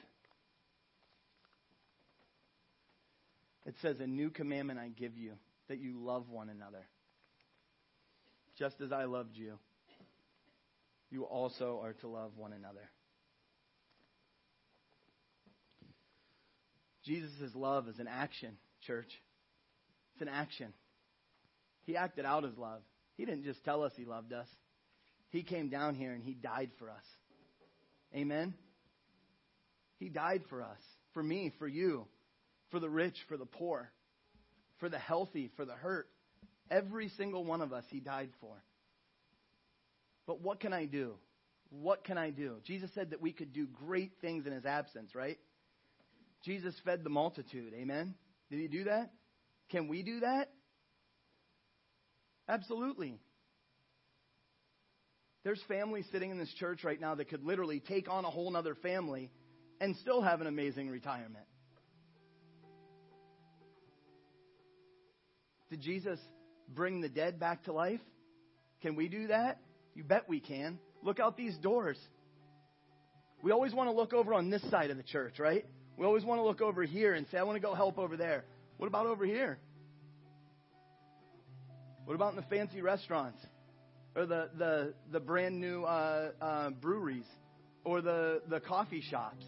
it 3.66 3.74
says, 3.82 3.96
A 3.98 4.06
new 4.06 4.30
commandment 4.30 4.78
I 4.78 4.88
give 4.88 5.18
you, 5.18 5.32
that 5.68 5.80
you 5.80 5.98
love 5.98 6.30
one 6.30 6.48
another. 6.50 6.86
Just 8.56 8.80
as 8.80 8.92
I 8.92 9.04
loved 9.04 9.36
you, 9.36 9.58
you 11.10 11.24
also 11.24 11.80
are 11.82 11.94
to 11.94 12.08
love 12.08 12.30
one 12.36 12.52
another. 12.52 12.88
Jesus' 17.04 17.54
love 17.54 17.88
is 17.88 17.98
an 17.98 18.08
action, 18.08 18.56
church. 18.86 19.10
It's 20.12 20.22
an 20.22 20.28
action. 20.28 20.72
He 21.86 21.96
acted 21.96 22.24
out 22.24 22.44
his 22.44 22.56
love. 22.56 22.82
He 23.16 23.24
didn't 23.24 23.44
just 23.44 23.64
tell 23.64 23.82
us 23.82 23.92
he 23.96 24.04
loved 24.04 24.32
us, 24.32 24.46
he 25.30 25.42
came 25.42 25.68
down 25.68 25.96
here 25.96 26.12
and 26.12 26.22
he 26.22 26.34
died 26.34 26.70
for 26.78 26.88
us. 26.88 27.04
Amen? 28.14 28.54
He 29.98 30.08
died 30.08 30.42
for 30.48 30.62
us, 30.62 30.78
for 31.12 31.22
me, 31.22 31.52
for 31.58 31.66
you, 31.66 32.06
for 32.70 32.80
the 32.80 32.88
rich, 32.88 33.16
for 33.28 33.36
the 33.36 33.46
poor, 33.46 33.90
for 34.78 34.88
the 34.88 34.98
healthy, 34.98 35.50
for 35.56 35.64
the 35.64 35.74
hurt. 35.74 36.08
Every 36.70 37.08
single 37.16 37.44
one 37.44 37.60
of 37.60 37.72
us, 37.72 37.84
He 37.90 38.00
died 38.00 38.30
for. 38.40 38.62
But 40.26 40.40
what 40.40 40.60
can 40.60 40.72
I 40.72 40.84
do? 40.84 41.14
What 41.70 42.04
can 42.04 42.16
I 42.18 42.30
do? 42.30 42.56
Jesus 42.64 42.90
said 42.94 43.10
that 43.10 43.20
we 43.20 43.32
could 43.32 43.52
do 43.52 43.66
great 43.66 44.12
things 44.20 44.46
in 44.46 44.52
His 44.52 44.64
absence, 44.64 45.14
right? 45.14 45.38
Jesus 46.44 46.74
fed 46.84 47.04
the 47.04 47.10
multitude. 47.10 47.72
Amen? 47.74 48.14
Did 48.50 48.60
He 48.60 48.68
do 48.68 48.84
that? 48.84 49.10
Can 49.70 49.88
we 49.88 50.02
do 50.02 50.20
that? 50.20 50.50
Absolutely. 52.48 53.18
There's 55.48 55.62
families 55.66 56.04
sitting 56.12 56.30
in 56.30 56.36
this 56.36 56.52
church 56.58 56.84
right 56.84 57.00
now 57.00 57.14
that 57.14 57.30
could 57.30 57.42
literally 57.42 57.80
take 57.80 58.06
on 58.10 58.26
a 58.26 58.28
whole 58.28 58.54
other 58.54 58.74
family 58.74 59.30
and 59.80 59.96
still 59.96 60.20
have 60.20 60.42
an 60.42 60.46
amazing 60.46 60.90
retirement. 60.90 61.46
Did 65.70 65.80
Jesus 65.80 66.20
bring 66.68 67.00
the 67.00 67.08
dead 67.08 67.40
back 67.40 67.64
to 67.64 67.72
life? 67.72 68.02
Can 68.82 68.94
we 68.94 69.08
do 69.08 69.28
that? 69.28 69.58
You 69.94 70.04
bet 70.04 70.28
we 70.28 70.38
can. 70.38 70.78
Look 71.02 71.18
out 71.18 71.38
these 71.38 71.56
doors. 71.56 71.96
We 73.42 73.50
always 73.50 73.72
want 73.72 73.88
to 73.88 73.96
look 73.96 74.12
over 74.12 74.34
on 74.34 74.50
this 74.50 74.60
side 74.70 74.90
of 74.90 74.98
the 74.98 75.02
church, 75.02 75.38
right? 75.38 75.64
We 75.96 76.04
always 76.04 76.26
want 76.26 76.40
to 76.40 76.44
look 76.44 76.60
over 76.60 76.82
here 76.84 77.14
and 77.14 77.26
say, 77.30 77.38
I 77.38 77.42
want 77.44 77.56
to 77.56 77.66
go 77.66 77.72
help 77.72 77.96
over 77.98 78.18
there. 78.18 78.44
What 78.76 78.88
about 78.88 79.06
over 79.06 79.24
here? 79.24 79.58
What 82.04 82.12
about 82.12 82.34
in 82.34 82.36
the 82.36 82.46
fancy 82.50 82.82
restaurants? 82.82 83.40
Or 84.18 84.26
the, 84.26 84.48
the, 84.58 84.94
the 85.12 85.20
brand 85.20 85.60
new 85.60 85.84
uh, 85.84 86.32
uh, 86.42 86.70
breweries? 86.70 87.26
Or 87.84 88.00
the, 88.00 88.42
the 88.48 88.58
coffee 88.58 89.00
shops? 89.00 89.44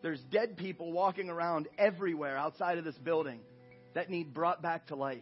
There's 0.00 0.20
dead 0.30 0.56
people 0.56 0.92
walking 0.92 1.28
around 1.28 1.66
everywhere 1.76 2.36
outside 2.36 2.78
of 2.78 2.84
this 2.84 2.94
building 2.98 3.40
that 3.94 4.08
need 4.08 4.32
brought 4.32 4.62
back 4.62 4.86
to 4.86 4.94
life. 4.94 5.18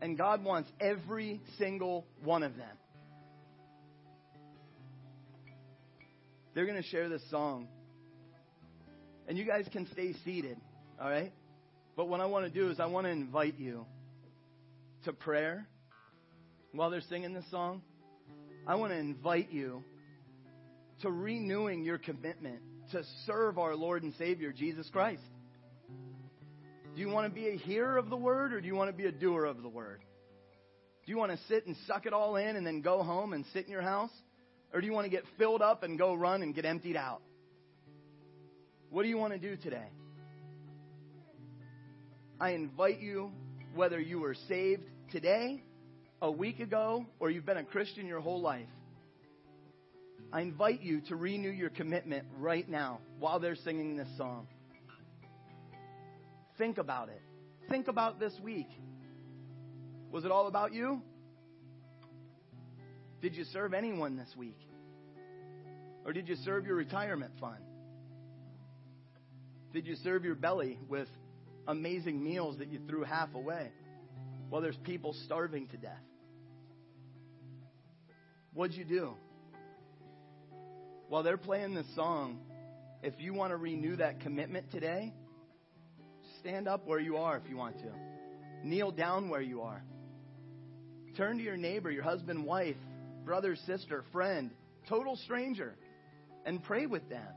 And 0.00 0.16
God 0.16 0.44
wants 0.44 0.70
every 0.80 1.40
single 1.58 2.06
one 2.22 2.44
of 2.44 2.56
them. 2.56 2.76
They're 6.54 6.66
going 6.66 6.80
to 6.80 6.88
share 6.88 7.08
this 7.08 7.22
song. 7.28 7.66
And 9.26 9.36
you 9.36 9.44
guys 9.44 9.66
can 9.72 9.90
stay 9.90 10.14
seated, 10.24 10.58
all 11.00 11.10
right? 11.10 11.32
But 11.96 12.06
what 12.06 12.20
I 12.20 12.26
want 12.26 12.44
to 12.44 12.50
do 12.52 12.70
is 12.70 12.78
I 12.78 12.86
want 12.86 13.06
to 13.06 13.10
invite 13.10 13.58
you 13.58 13.84
to 15.04 15.12
prayer 15.12 15.66
while 16.72 16.90
they're 16.90 17.00
singing 17.02 17.32
this 17.32 17.50
song. 17.50 17.82
I 18.66 18.76
want 18.76 18.92
to 18.92 18.98
invite 18.98 19.50
you 19.50 19.82
to 21.02 21.10
renewing 21.10 21.84
your 21.84 21.98
commitment 21.98 22.60
to 22.92 23.02
serve 23.26 23.58
our 23.58 23.74
Lord 23.74 24.02
and 24.02 24.14
Savior, 24.14 24.52
Jesus 24.52 24.88
Christ. 24.90 25.22
Do 26.94 27.00
you 27.00 27.08
want 27.08 27.32
to 27.32 27.34
be 27.34 27.48
a 27.48 27.56
hearer 27.56 27.96
of 27.96 28.10
the 28.10 28.16
word 28.16 28.52
or 28.52 28.60
do 28.60 28.66
you 28.66 28.74
want 28.74 28.90
to 28.90 28.96
be 28.96 29.06
a 29.06 29.12
doer 29.12 29.44
of 29.46 29.62
the 29.62 29.68
word? 29.68 30.02
Do 31.04 31.10
you 31.10 31.18
want 31.18 31.32
to 31.32 31.38
sit 31.48 31.66
and 31.66 31.74
suck 31.86 32.06
it 32.06 32.12
all 32.12 32.36
in 32.36 32.54
and 32.54 32.66
then 32.66 32.80
go 32.80 33.02
home 33.02 33.32
and 33.32 33.44
sit 33.52 33.64
in 33.64 33.72
your 33.72 33.82
house? 33.82 34.10
Or 34.72 34.80
do 34.80 34.86
you 34.86 34.92
want 34.92 35.06
to 35.06 35.10
get 35.10 35.24
filled 35.38 35.62
up 35.62 35.82
and 35.82 35.98
go 35.98 36.14
run 36.14 36.42
and 36.42 36.54
get 36.54 36.64
emptied 36.64 36.96
out? 36.96 37.22
What 38.90 39.02
do 39.02 39.08
you 39.08 39.18
want 39.18 39.32
to 39.32 39.38
do 39.38 39.56
today? 39.56 39.88
I 42.40 42.50
invite 42.50 43.00
you, 43.00 43.32
whether 43.74 44.00
you 44.00 44.20
were 44.20 44.34
saved 44.48 44.82
today, 45.10 45.62
a 46.20 46.30
week 46.30 46.60
ago, 46.60 47.04
or 47.18 47.30
you've 47.30 47.46
been 47.46 47.56
a 47.56 47.64
Christian 47.64 48.06
your 48.06 48.20
whole 48.20 48.40
life, 48.40 48.68
I 50.32 50.40
invite 50.40 50.80
you 50.80 51.00
to 51.08 51.16
renew 51.16 51.50
your 51.50 51.68
commitment 51.70 52.24
right 52.38 52.66
now 52.68 53.00
while 53.18 53.40
they're 53.40 53.56
singing 53.56 53.96
this 53.96 54.08
song. 54.16 54.46
Think 56.58 56.78
about 56.78 57.08
it. 57.08 57.20
Think 57.68 57.88
about 57.88 58.20
this 58.20 58.32
week. 58.42 58.68
Was 60.10 60.24
it 60.24 60.30
all 60.30 60.46
about 60.46 60.72
you? 60.72 61.02
Did 63.20 63.34
you 63.34 63.44
serve 63.52 63.74
anyone 63.74 64.16
this 64.16 64.34
week? 64.36 64.58
Or 66.04 66.12
did 66.12 66.28
you 66.28 66.36
serve 66.44 66.66
your 66.66 66.76
retirement 66.76 67.32
fund? 67.40 67.62
Did 69.72 69.86
you 69.86 69.96
serve 70.04 70.24
your 70.24 70.34
belly 70.34 70.78
with 70.88 71.08
amazing 71.66 72.22
meals 72.22 72.58
that 72.58 72.68
you 72.68 72.80
threw 72.88 73.04
half 73.04 73.34
away 73.34 73.70
while 74.48 74.62
there's 74.62 74.76
people 74.84 75.14
starving 75.24 75.68
to 75.68 75.76
death? 75.76 76.02
What'd 78.52 78.76
you 78.76 78.84
do? 78.84 79.14
while 81.12 81.22
they're 81.22 81.36
playing 81.36 81.74
this 81.74 81.84
song, 81.94 82.38
if 83.02 83.12
you 83.18 83.34
want 83.34 83.50
to 83.50 83.58
renew 83.58 83.96
that 83.96 84.20
commitment 84.20 84.70
today, 84.70 85.12
stand 86.40 86.66
up 86.66 86.86
where 86.86 87.00
you 87.00 87.18
are 87.18 87.36
if 87.36 87.42
you 87.50 87.54
want 87.58 87.76
to. 87.80 88.66
Kneel 88.66 88.92
down 88.92 89.28
where 89.28 89.42
you 89.42 89.60
are. 89.60 89.84
Turn 91.18 91.36
to 91.36 91.44
your 91.44 91.58
neighbor, 91.58 91.90
your 91.90 92.02
husband, 92.02 92.46
wife, 92.46 92.78
brother, 93.26 93.56
sister, 93.66 94.04
friend, 94.10 94.52
total 94.88 95.16
stranger, 95.16 95.74
and 96.46 96.62
pray 96.62 96.86
with 96.86 97.06
them. 97.10 97.28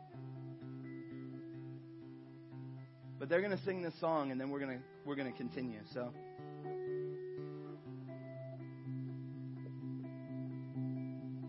But 3.18 3.30
they're 3.30 3.41
going 3.41 3.55
to 3.55 3.63
sing 3.63 3.82
this 3.82 3.95
song, 3.99 4.32
and 4.32 4.39
then 4.39 4.49
we're 4.49 4.59
going 4.59 4.78
to 4.78 4.84
we're 5.05 5.16
going 5.16 5.32
to 5.32 5.38
continue. 5.38 5.80
So. 5.93 6.13